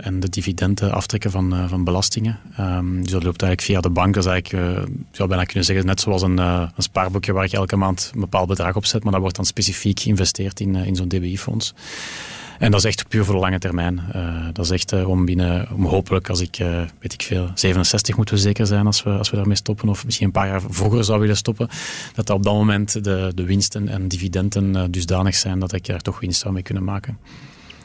[0.01, 2.39] en de dividenden aftrekken van, van belastingen.
[2.61, 4.15] Um, dus dat loopt eigenlijk via de bank.
[4.15, 7.57] Dat is eigenlijk, je zou bijna kunnen zeggen, net zoals een, een spaarboekje waar je
[7.57, 10.97] elke maand een bepaald bedrag op zet, maar dat wordt dan specifiek geïnvesteerd in, in
[10.97, 11.75] zo'n DBI-fonds.
[12.61, 14.01] En dat is echt puur voor de lange termijn.
[14.17, 17.51] Uh, dat is echt uh, om binnen, om hopelijk als ik, uh, weet ik veel,
[17.55, 20.47] 67 moeten we zeker zijn als we, als we daarmee stoppen, of misschien een paar
[20.47, 21.69] jaar vroeger zou willen stoppen,
[22.15, 26.01] dat dat op dat moment de, de winsten en dividenden dusdanig zijn dat ik er
[26.01, 27.19] toch winst zou mee kunnen maken.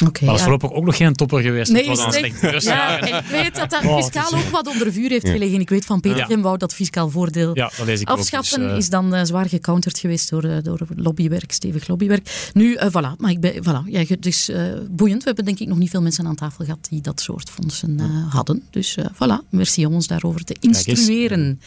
[0.04, 1.72] Okay, maar dat is voorlopig ook nog geen topper geweest.
[1.72, 5.30] Nee, was slecht ja, ik weet dat dat oh, fiscaal ook wat onder vuur heeft
[5.30, 5.60] gelegen.
[5.60, 6.40] Ik weet van Peter ja.
[6.40, 8.62] wou dat fiscaal voordeel ja, dat afschaffen.
[8.62, 8.78] Ook, dus, uh...
[8.78, 12.50] is dan uh, zwaar gecounterd geweest door, uh, door lobbywerk, stevig lobbywerk.
[12.54, 14.52] Nu, voilà, maar ik ben, voilà, ja, dus
[14.90, 15.20] boeiend.
[15.20, 18.00] We hebben denk ik nog niet veel mensen aan tafel gehad die dat soort fondsen
[18.30, 18.64] hadden.
[18.70, 21.62] Dus voilà, merci om ons daarover te instrueren.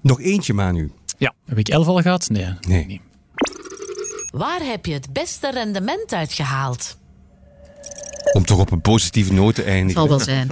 [0.00, 0.90] Nog eentje, Manu.
[1.18, 2.28] Ja, heb ik elf al gehad?
[2.28, 2.46] Nee.
[2.68, 2.86] nee.
[2.86, 3.00] nee.
[4.30, 6.97] Waar heb je het beste rendement uit gehaald?
[8.32, 9.92] Om toch op een positieve noot te eindigen.
[9.92, 10.50] Zal wel zijn.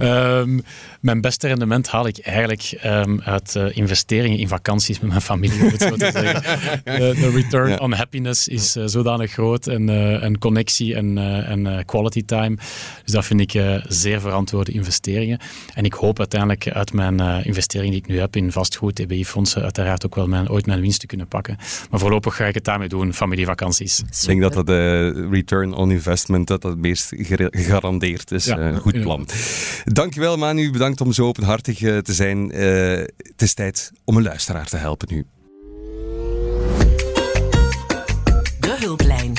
[0.38, 0.62] um,
[1.02, 5.62] mijn beste rendement haal ik eigenlijk um, uit uh, investeringen in vakanties met mijn familie.
[5.62, 6.42] Om het zo te zeggen.
[6.84, 7.76] De, de return ja.
[7.76, 12.56] on happiness is uh, zodanig groot en, uh, en connectie en, en quality time.
[13.04, 15.38] Dus dat vind ik zeer verantwoorde investeringen.
[15.74, 20.06] En ik hoop uiteindelijk uit mijn investeringen die ik nu heb in vastgoed, TBI-fondsen, uiteraard
[20.06, 21.56] ook wel mijn, ooit mijn winst te kunnen pakken.
[21.90, 23.98] Maar voorlopig ga ik het daarmee doen, familievakanties.
[23.98, 28.44] Ik denk dat dat de return on investment dat dat meest gegarandeerd is.
[28.44, 28.74] Ja.
[28.74, 29.26] goed plan.
[29.84, 32.60] Dankjewel Manu, bedankt om zo openhartig uh, te zijn.
[32.60, 35.26] Uh, het is tijd om een luisteraar te helpen nu.
[38.60, 39.32] De hulplijn.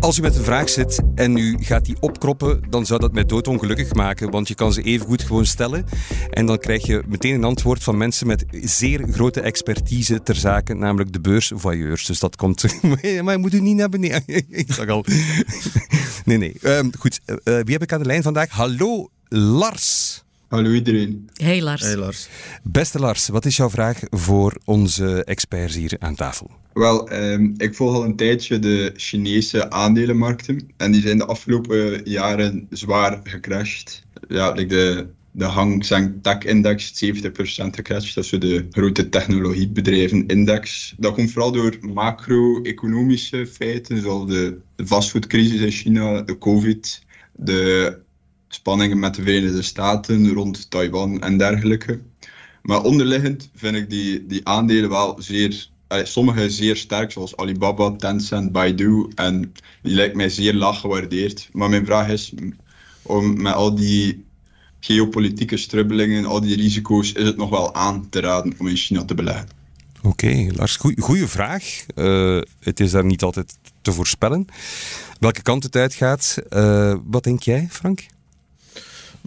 [0.00, 3.24] Als u met een vraag zit en u gaat die opkroppen, dan zou dat mij
[3.24, 5.84] doodongelukkig maken, want je kan ze even goed gewoon stellen
[6.30, 10.74] en dan krijg je meteen een antwoord van mensen met zeer grote expertise ter zake,
[10.74, 12.06] namelijk de beursvoyeurs.
[12.06, 12.82] Dus dat komt...
[13.22, 14.22] maar je moet u niet naar beneden.
[14.50, 15.04] ik zag al...
[16.24, 16.54] nee, nee.
[16.62, 18.50] Um, goed, uh, wie heb ik aan de lijn vandaag?
[18.50, 20.22] Hallo, Lars.
[20.48, 21.28] Hallo iedereen.
[21.34, 21.82] Hey Lars.
[21.82, 22.28] Hey Lars.
[22.62, 26.50] Beste Lars, wat is jouw vraag voor onze experts hier aan tafel?
[26.72, 32.00] Wel, ehm, ik volg al een tijdje de Chinese aandelenmarkten en die zijn de afgelopen
[32.04, 34.02] jaren zwaar gecrashed.
[34.28, 38.14] Ja, like de, de Hang Seng Tech Index 70% gecrashed.
[38.14, 40.94] Dat is de grote technologiebedrijven-index.
[40.98, 47.02] Dat komt vooral door macro-economische feiten, zoals de, de vastgoedcrisis in China, de COVID,
[47.32, 47.98] de
[48.48, 52.00] spanningen met de Verenigde Staten rond Taiwan en dergelijke.
[52.62, 58.52] Maar onderliggend vind ik die, die aandelen wel zeer sommige zeer sterk, zoals Alibaba, Tencent,
[58.52, 59.08] Baidu.
[59.14, 61.48] En die lijkt mij zeer laag gewaardeerd.
[61.52, 62.32] Maar mijn vraag is,
[63.02, 64.24] om met al die
[64.80, 69.04] geopolitieke strubbelingen, al die risico's, is het nog wel aan te raden om in China
[69.04, 69.48] te beleggen?
[70.02, 71.64] Oké, Lars, goede vraag.
[71.94, 74.46] Uh, het is daar niet altijd te voorspellen.
[75.20, 78.06] Welke kant het uitgaat, uh, wat denk jij, Frank?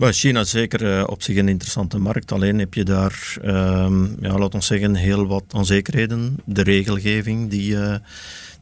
[0.09, 2.31] China is zeker uh, op zich een interessante markt.
[2.31, 6.37] Alleen heb je daar, um, ja, laat ons zeggen, heel wat onzekerheden.
[6.45, 7.95] De regelgeving die, uh,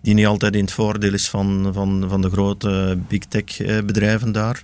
[0.01, 4.31] die niet altijd in het voordeel is van, van, van de grote big tech bedrijven
[4.31, 4.63] daar.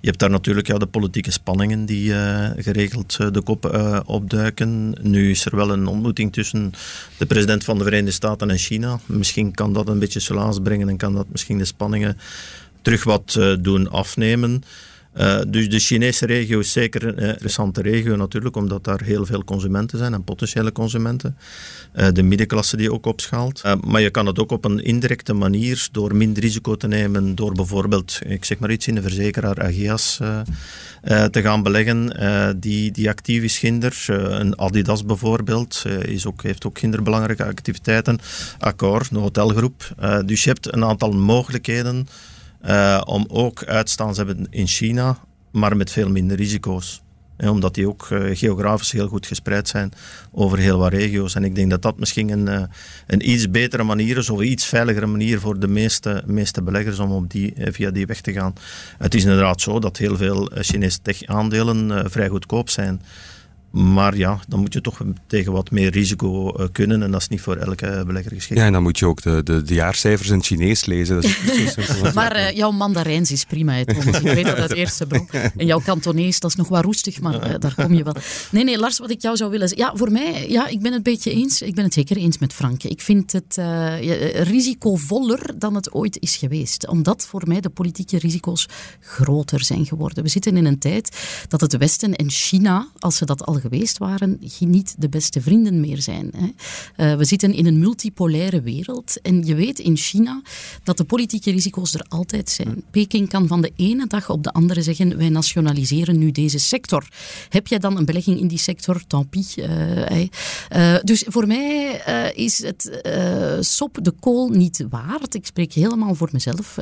[0.00, 2.12] Je hebt daar natuurlijk ja, de politieke spanningen die
[2.56, 3.64] geregeld de kop
[4.06, 4.96] opduiken.
[5.00, 6.72] Nu is er wel een ontmoeting tussen
[7.18, 9.00] de president van de Verenigde Staten en China.
[9.06, 12.18] Misschien kan dat een beetje solaas brengen en kan dat misschien de spanningen
[12.82, 14.62] terug wat doen afnemen.
[15.16, 19.44] Uh, dus de Chinese regio is zeker een interessante regio natuurlijk, omdat daar heel veel
[19.44, 21.36] consumenten zijn en potentiële consumenten.
[21.96, 23.62] Uh, de middenklasse die ook opschaalt.
[23.86, 27.52] Maar je kan het ook op een indirecte manier, door minder risico te nemen, door
[27.52, 30.20] bijvoorbeeld, ik zeg maar iets, in de verzekeraar Ageas
[31.30, 32.16] te gaan beleggen,
[32.60, 34.04] die, die actief is ginder.
[34.08, 38.18] een Adidas bijvoorbeeld is ook, heeft ook kinderbelangrijke activiteiten.
[38.58, 39.94] Accor, een hotelgroep.
[40.26, 42.08] dus je hebt een aantal mogelijkheden
[42.66, 45.18] uh, om ook uitstaan te hebben in China,
[45.52, 47.02] maar met veel minder risico's.
[47.38, 49.92] omdat die ook uh, geografisch heel goed gespreid zijn
[50.32, 51.34] over heel wat regio's.
[51.34, 52.62] En ik denk dat dat misschien een, uh,
[53.06, 56.98] een iets betere manier is, of een iets veiligere manier voor de meeste, meeste beleggers
[56.98, 58.52] om op die, via die weg te gaan.
[58.98, 63.00] Het is inderdaad zo dat heel veel Chinese tech-aandelen vrij goedkoop zijn.
[63.74, 67.28] Maar ja, dan moet je toch tegen wat meer risico eh, kunnen en dat is
[67.28, 68.60] niet voor elke belegger geschikt.
[68.60, 71.14] Ja, en dan moet je ook de, de, de jaarcijfers in Chinees lezen.
[71.14, 71.76] Dat is
[72.14, 74.20] maar uh, jouw Mandarijns is prima, Thomas.
[74.20, 75.28] Ik weet dat uit eerste bron.
[75.56, 78.14] En jouw Kantonees, dat is nog wat roestig, maar uh, daar kom je wel.
[78.50, 79.86] Nee, nee, Lars, wat ik jou zou willen zeggen.
[79.86, 81.62] Ja, voor mij, ja, ik ben het een beetje eens.
[81.62, 82.82] Ik ben het zeker eens met Frank.
[82.82, 83.60] Ik vind het
[84.48, 86.88] risicovoller dan het ooit is geweest.
[86.88, 88.68] Omdat voor mij de politieke risico's
[89.00, 90.22] groter zijn geworden.
[90.22, 91.16] We zitten in een tijd
[91.48, 95.80] dat het Westen en China, als ze dat al geweest waren, niet de beste vrienden
[95.80, 96.30] meer zijn.
[96.36, 96.46] Hè.
[97.10, 100.42] Uh, we zitten in een multipolaire wereld en je weet in China
[100.82, 102.84] dat de politieke risico's er altijd zijn.
[102.90, 107.08] Peking kan van de ene dag op de andere zeggen, wij nationaliseren nu deze sector.
[107.48, 109.06] Heb jij dan een belegging in die sector?
[109.06, 109.56] Tant pis.
[109.56, 112.02] Uh, uh, dus voor mij
[112.34, 113.02] is het
[113.60, 115.34] sop de kool niet waard.
[115.34, 116.78] Ik spreek helemaal voor mezelf.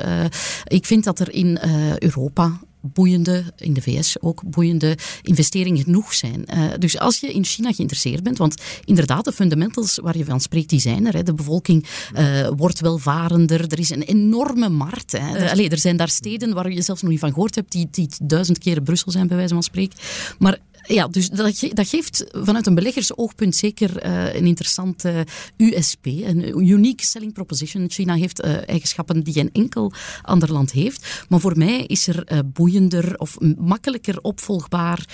[0.65, 1.59] ik vind dat er in
[1.99, 6.45] Europa boeiende, in de VS ook boeiende investeringen genoeg zijn.
[6.55, 10.41] Uh, dus als je in China geïnteresseerd bent, want inderdaad, de fundamentals waar je van
[10.41, 11.15] spreekt, die zijn er.
[11.15, 11.23] Hè.
[11.23, 15.13] De bevolking uh, wordt welvarender, er is een enorme markt.
[15.13, 15.45] Hè.
[15.45, 17.89] Uh, allee, er zijn daar steden waar je zelfs nog niet van gehoord hebt, die,
[17.91, 19.99] die duizend keren Brussel zijn, bij wijze van spreken.
[20.39, 25.27] Maar ja, dus dat, dat geeft vanuit een beleggersoogpunt zeker uh, een interessante
[25.57, 27.91] USP, een unique selling proposition.
[27.91, 31.25] China heeft eigenschappen die geen enkel ander land heeft.
[31.29, 32.39] Maar voor mij is er uh,
[32.73, 35.05] boeiender of makkelijker opvolgbaar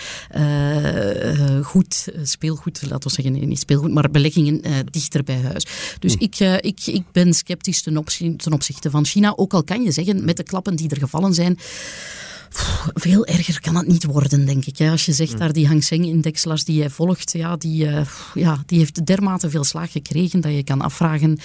[1.62, 5.66] goed speelgoed, laten we zeggen, niet speelgoed, maar beleggingen dichter bij huis.
[5.98, 6.22] Dus hm.
[6.22, 8.04] ik, ik, ik ben sceptisch ten,
[8.36, 9.32] ten opzichte van China.
[9.36, 11.59] Ook al kan je zeggen, met de klappen die er gevallen zijn,
[12.94, 14.80] veel erger kan het niet worden, denk ik.
[14.80, 15.38] Als je zegt, hm.
[15.38, 18.01] daar die Hang Seng-index, die jij volgt, ja, die, uh,
[18.34, 21.38] ja, die heeft dermate veel slaag gekregen dat je kan afvragen,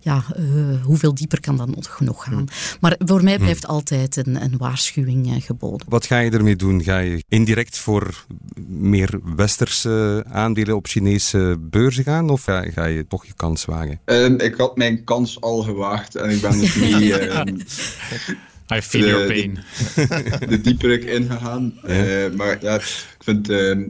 [0.00, 2.34] ja, uh, hoeveel dieper kan dat nog, nog gaan.
[2.34, 2.78] Hm.
[2.80, 3.40] Maar voor mij hm.
[3.40, 5.86] blijft altijd een, een waarschuwing uh, geboden.
[5.88, 6.82] Wat ga je ermee doen?
[6.82, 8.24] Ga je indirect voor
[8.66, 12.30] meer westerse aandelen op Chinese beurzen gaan?
[12.30, 14.00] Of ga, ga je toch je kans wagen?
[14.04, 17.10] Ehm, ik had mijn kans al gewaagd en ik ben dus niet...
[17.30, 17.56] Ehm,
[18.70, 19.58] I feel your pain.
[19.94, 21.74] De, de dieper ik ingegaan.
[21.86, 22.24] Ja.
[22.26, 23.86] Uh, maar ja, ik vind het uh,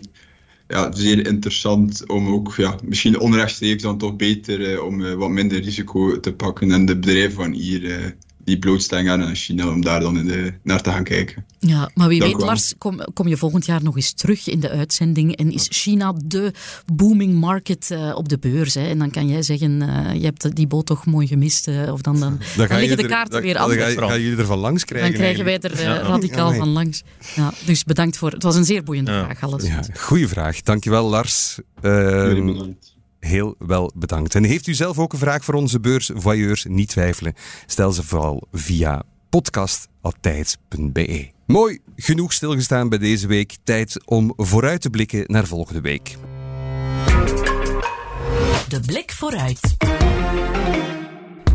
[0.69, 5.61] ja, zeer interessant om ook, ja, misschien onrechtstreeks dan toch beter uh, om wat minder
[5.61, 8.15] risico te pakken en de bedrijven van hier
[8.51, 11.45] die blootstelling aan China, om daar dan in de, naar te gaan kijken.
[11.59, 14.71] Ja, maar wie weet, Lars, kom, kom je volgend jaar nog eens terug in de
[14.71, 16.53] uitzending en is China de
[16.93, 18.75] booming market uh, op de beurs?
[18.75, 18.89] Hè?
[18.89, 22.01] En dan kan jij zeggen, uh, je hebt die boot toch mooi gemist, uh, of
[22.01, 23.95] dan, dan, dan, dan liggen de kaarten weer anders.
[23.95, 25.11] Dan ga, gaan jullie er van langs krijgen.
[25.11, 25.99] Dan krijgen wij er ja.
[25.99, 27.03] radicaal van langs.
[27.35, 29.65] Ja, dus bedankt voor, het was een zeer boeiende vraag alles.
[29.65, 31.59] Ja, goeie vraag, dankjewel Lars.
[31.81, 32.73] Ehm,
[33.21, 34.35] heel wel bedankt.
[34.35, 36.65] En heeft u zelf ook een vraag voor onze beursvoyeurs?
[36.69, 37.35] Niet twijfelen.
[37.67, 41.31] Stel ze vooral via podcast.tijds.be.
[41.47, 43.57] Mooi, genoeg stilgestaan bij deze week.
[43.65, 46.17] Tijd om vooruit te blikken naar volgende week.
[48.69, 49.77] De blik vooruit.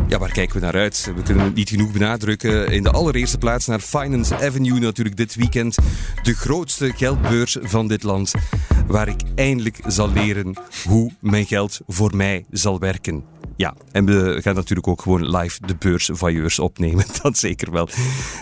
[0.08, 1.12] Ja, waar kijken we naar uit?
[1.16, 2.72] We kunnen het niet genoeg benadrukken.
[2.72, 5.76] In de allereerste plaats naar Finance Avenue natuurlijk dit weekend.
[6.22, 8.32] De grootste geldbeurs van dit land.
[8.86, 10.54] Waar ik eindelijk zal leren
[10.84, 13.24] hoe mijn geld voor mij zal werken.
[13.56, 17.04] Ja, en we gaan natuurlijk ook gewoon live de beursvoyeurs opnemen.
[17.22, 17.88] Dat zeker wel.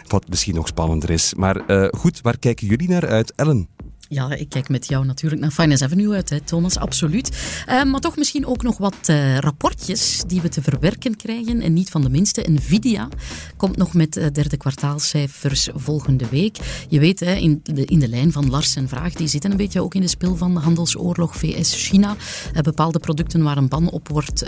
[0.06, 1.34] Wat misschien nog spannender is.
[1.34, 3.68] Maar uh, goed, waar kijken jullie naar uit, Ellen?
[4.14, 7.30] Ja, ik kijk met jou natuurlijk naar Finance Avenue uit, hè, Thomas, absoluut.
[7.68, 11.60] Uh, maar toch misschien ook nog wat uh, rapportjes die we te verwerken krijgen.
[11.60, 12.44] En niet van de minste.
[12.48, 13.08] Nvidia
[13.56, 16.56] komt nog met uh, derde kwartaalcijfers volgende week.
[16.88, 19.56] Je weet, hè, in, de, in de lijn van Lars en Vraag, die zitten een
[19.56, 22.16] beetje ook in de spil van de handelsoorlog VS-China.
[22.62, 24.44] bepaalde producten waar een ban op wordt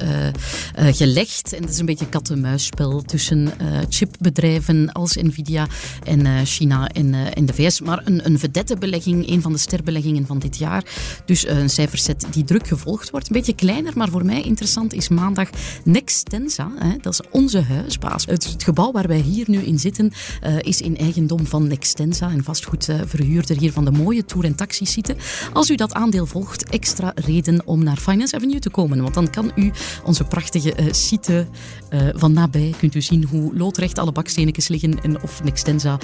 [0.75, 1.53] gelegd.
[1.53, 3.53] En dat is een beetje kat-en-muisspel tussen
[3.89, 5.67] chipbedrijven als Nvidia
[6.05, 7.81] en China en, en de VS.
[7.81, 10.85] Maar een, een vedette belegging, een van de sterbeleggingen van dit jaar.
[11.25, 13.29] Dus een cijferset die druk gevolgd wordt.
[13.29, 15.49] Een beetje kleiner, maar voor mij interessant is maandag
[15.85, 16.73] Nextensa.
[16.79, 18.27] Hè, dat is onze huisbaas.
[18.27, 20.13] Het, gebouw waar wij hier nu in zitten
[20.47, 25.17] uh, is in eigendom van Nextensa, een vastgoedverhuurder hier van de mooie tour- en taxi-site.
[25.53, 29.03] Als u dat aandeel volgt, extra reden om naar Finance Avenue te komen.
[29.03, 29.71] Want dan kan u
[30.05, 31.47] onze prachtige uh, site
[32.15, 35.99] van nabij, kunt u zien hoe loodrecht alle bakstenetjes liggen en of Nextensa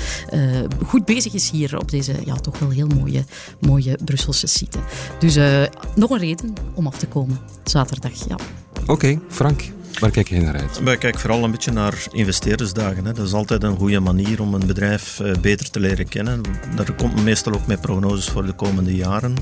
[0.87, 3.25] goed bezig is hier op deze ja, toch wel heel mooie
[3.61, 4.79] mooie Brusselse site.
[5.19, 5.63] Dus uh,
[5.95, 7.39] nog een reden om af te komen.
[7.65, 8.37] Zaterdag, ja.
[8.87, 9.63] Oké, Frank.
[10.01, 10.83] Waar kijk je naar uit?
[10.83, 13.05] Wij kijken vooral een beetje naar investeerdersdagen.
[13.05, 13.13] Hè.
[13.13, 16.41] Dat is altijd een goede manier om een bedrijf uh, beter te leren kennen.
[16.77, 19.35] Daar komt meestal ook met prognoses voor de komende jaren.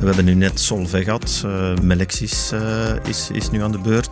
[0.00, 1.42] We hebben nu net Solvay gehad.
[1.46, 2.52] Uh, Melexis
[3.04, 4.10] is, is nu aan de beurt.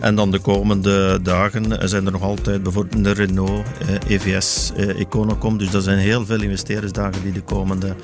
[0.00, 3.66] En dan de komende dagen zijn er nog altijd bijvoorbeeld de Renault,
[4.08, 5.58] EVS, Econocom.
[5.58, 7.94] Dus dat zijn heel veel investeerdersdagen die de komende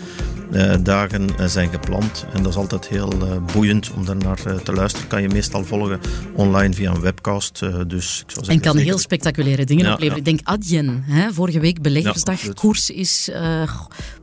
[0.83, 2.27] dagen zijn gepland.
[2.33, 3.13] En dat is altijd heel
[3.53, 5.09] boeiend om daar naar te luisteren.
[5.09, 6.01] Kan je meestal volgen
[6.35, 7.59] online via een webcast.
[7.87, 10.25] dus ik zou zeggen, en kan heel spectaculaire dingen ja, opleveren.
[10.25, 10.31] Ja.
[10.31, 13.31] Ik denk Adyen, hè, vorige week beleggersdag, ja, koers is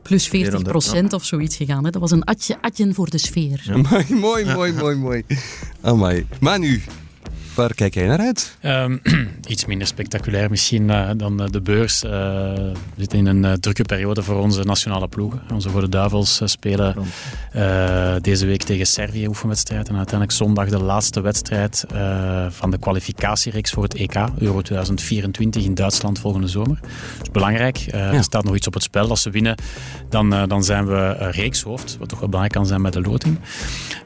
[0.02, 1.84] plus 40 procent of zoiets gegaan.
[1.84, 1.90] Hè.
[1.90, 3.62] Dat was een adje, Adyen voor de sfeer.
[3.90, 5.22] mooi, mooi, mooi, mooi, mooi.
[5.80, 6.26] Amai.
[6.40, 6.82] Manu,
[7.58, 8.56] Waar kijk jij naar uit?
[8.62, 9.00] Um,
[9.46, 12.04] iets minder spectaculair misschien uh, dan uh, de beurs.
[12.04, 15.42] Uh, we zitten in een drukke periode voor onze nationale ploegen.
[15.52, 16.96] Onze Rode Duivels spelen
[18.20, 19.88] deze week tegen Servië oefenwedstrijd.
[19.88, 21.84] En uiteindelijk zondag de laatste wedstrijd
[22.48, 26.78] van de kwalificatiereeks voor het EK, Euro 2024 in Duitsland volgende zomer.
[27.18, 27.76] Dus belangrijk.
[27.76, 28.12] Ja.
[28.12, 29.08] Er staat nog iets op het spel.
[29.08, 29.54] Als ze winnen,
[30.08, 31.96] dan, dan zijn we reekshoofd.
[31.98, 33.38] Wat toch wel belangrijk kan zijn bij de loting.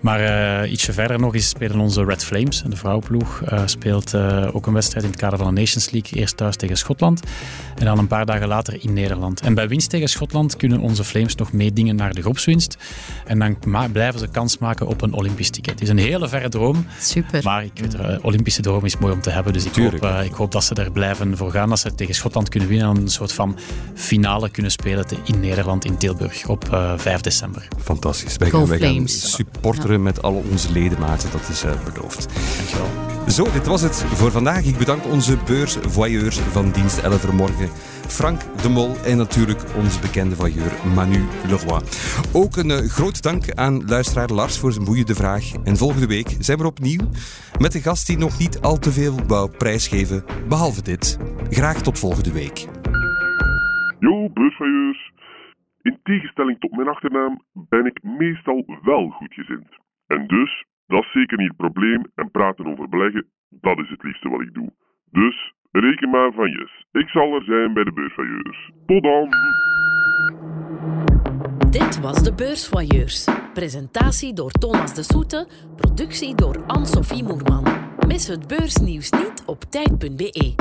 [0.00, 4.66] Maar ietsje verder nog is spelen onze Red Flames, de vrouwenploeg uh, speelt uh, ook
[4.66, 6.20] een wedstrijd in het kader van de Nations League.
[6.20, 7.20] Eerst thuis tegen Schotland
[7.74, 9.40] en dan een paar dagen later in Nederland.
[9.40, 12.76] En bij winst tegen Schotland kunnen onze Flames nog meedingen naar de groepswinst.
[13.26, 13.56] En dan
[13.92, 15.72] blijven ze kans maken op een Olympisch ticket.
[15.72, 16.86] Het is een hele verre droom.
[17.00, 17.40] Super.
[17.44, 19.52] Maar ik weet er, uh, Olympische droom is mooi om te hebben.
[19.52, 19.92] Dus ik hoop,
[20.24, 21.68] ik hoop, dat ze er blijven voor gaan.
[21.68, 23.58] Dat ze tegen Schotland kunnen winnen en een soort van
[23.94, 27.68] finale kunnen spelen in Nederland, in Tilburg, op 5 december.
[27.82, 28.36] Fantastisch.
[28.36, 30.02] Wij gaan, wij gaan supporteren ja.
[30.02, 31.30] met al onze ledematen.
[31.30, 32.26] Dat is beloofd.
[32.56, 32.88] Dankjewel.
[33.32, 34.64] Zo, dit was het voor vandaag.
[34.66, 37.68] Ik bedank onze beursvoyeurs van dienst 11 morgen.
[38.18, 41.82] Frank de Mol en natuurlijk onze bekende voyeur Manu Leroy.
[42.40, 45.44] Ook een uh, groot dank aan luisteraar Lars voor zijn boeiende vraag.
[45.64, 47.04] En volgende week zijn we opnieuw
[47.64, 51.04] met een gast die nog niet al te veel wou prijsgeven, behalve dit.
[51.58, 52.58] Graag tot volgende week.
[53.98, 55.12] Yo, beursvoyeurs.
[55.82, 59.68] In tegenstelling tot mijn achternaam ben ik meestal wel goedgezind.
[60.06, 64.02] En dus dat is zeker niet het probleem en praten over beleggen, dat is het
[64.02, 64.72] liefste wat ik doe.
[65.10, 66.86] Dus reken maar van yes.
[66.92, 68.70] Ik zal er zijn bij de beursvoyeurs.
[68.86, 69.28] Tot dan!
[71.70, 73.28] Dit was de Beursvoyeurs.
[73.52, 77.64] Presentatie door Thomas de Soete, productie door Anne-Sophie Moerman.
[78.06, 80.54] Mis het beursnieuws niet op tijd.be.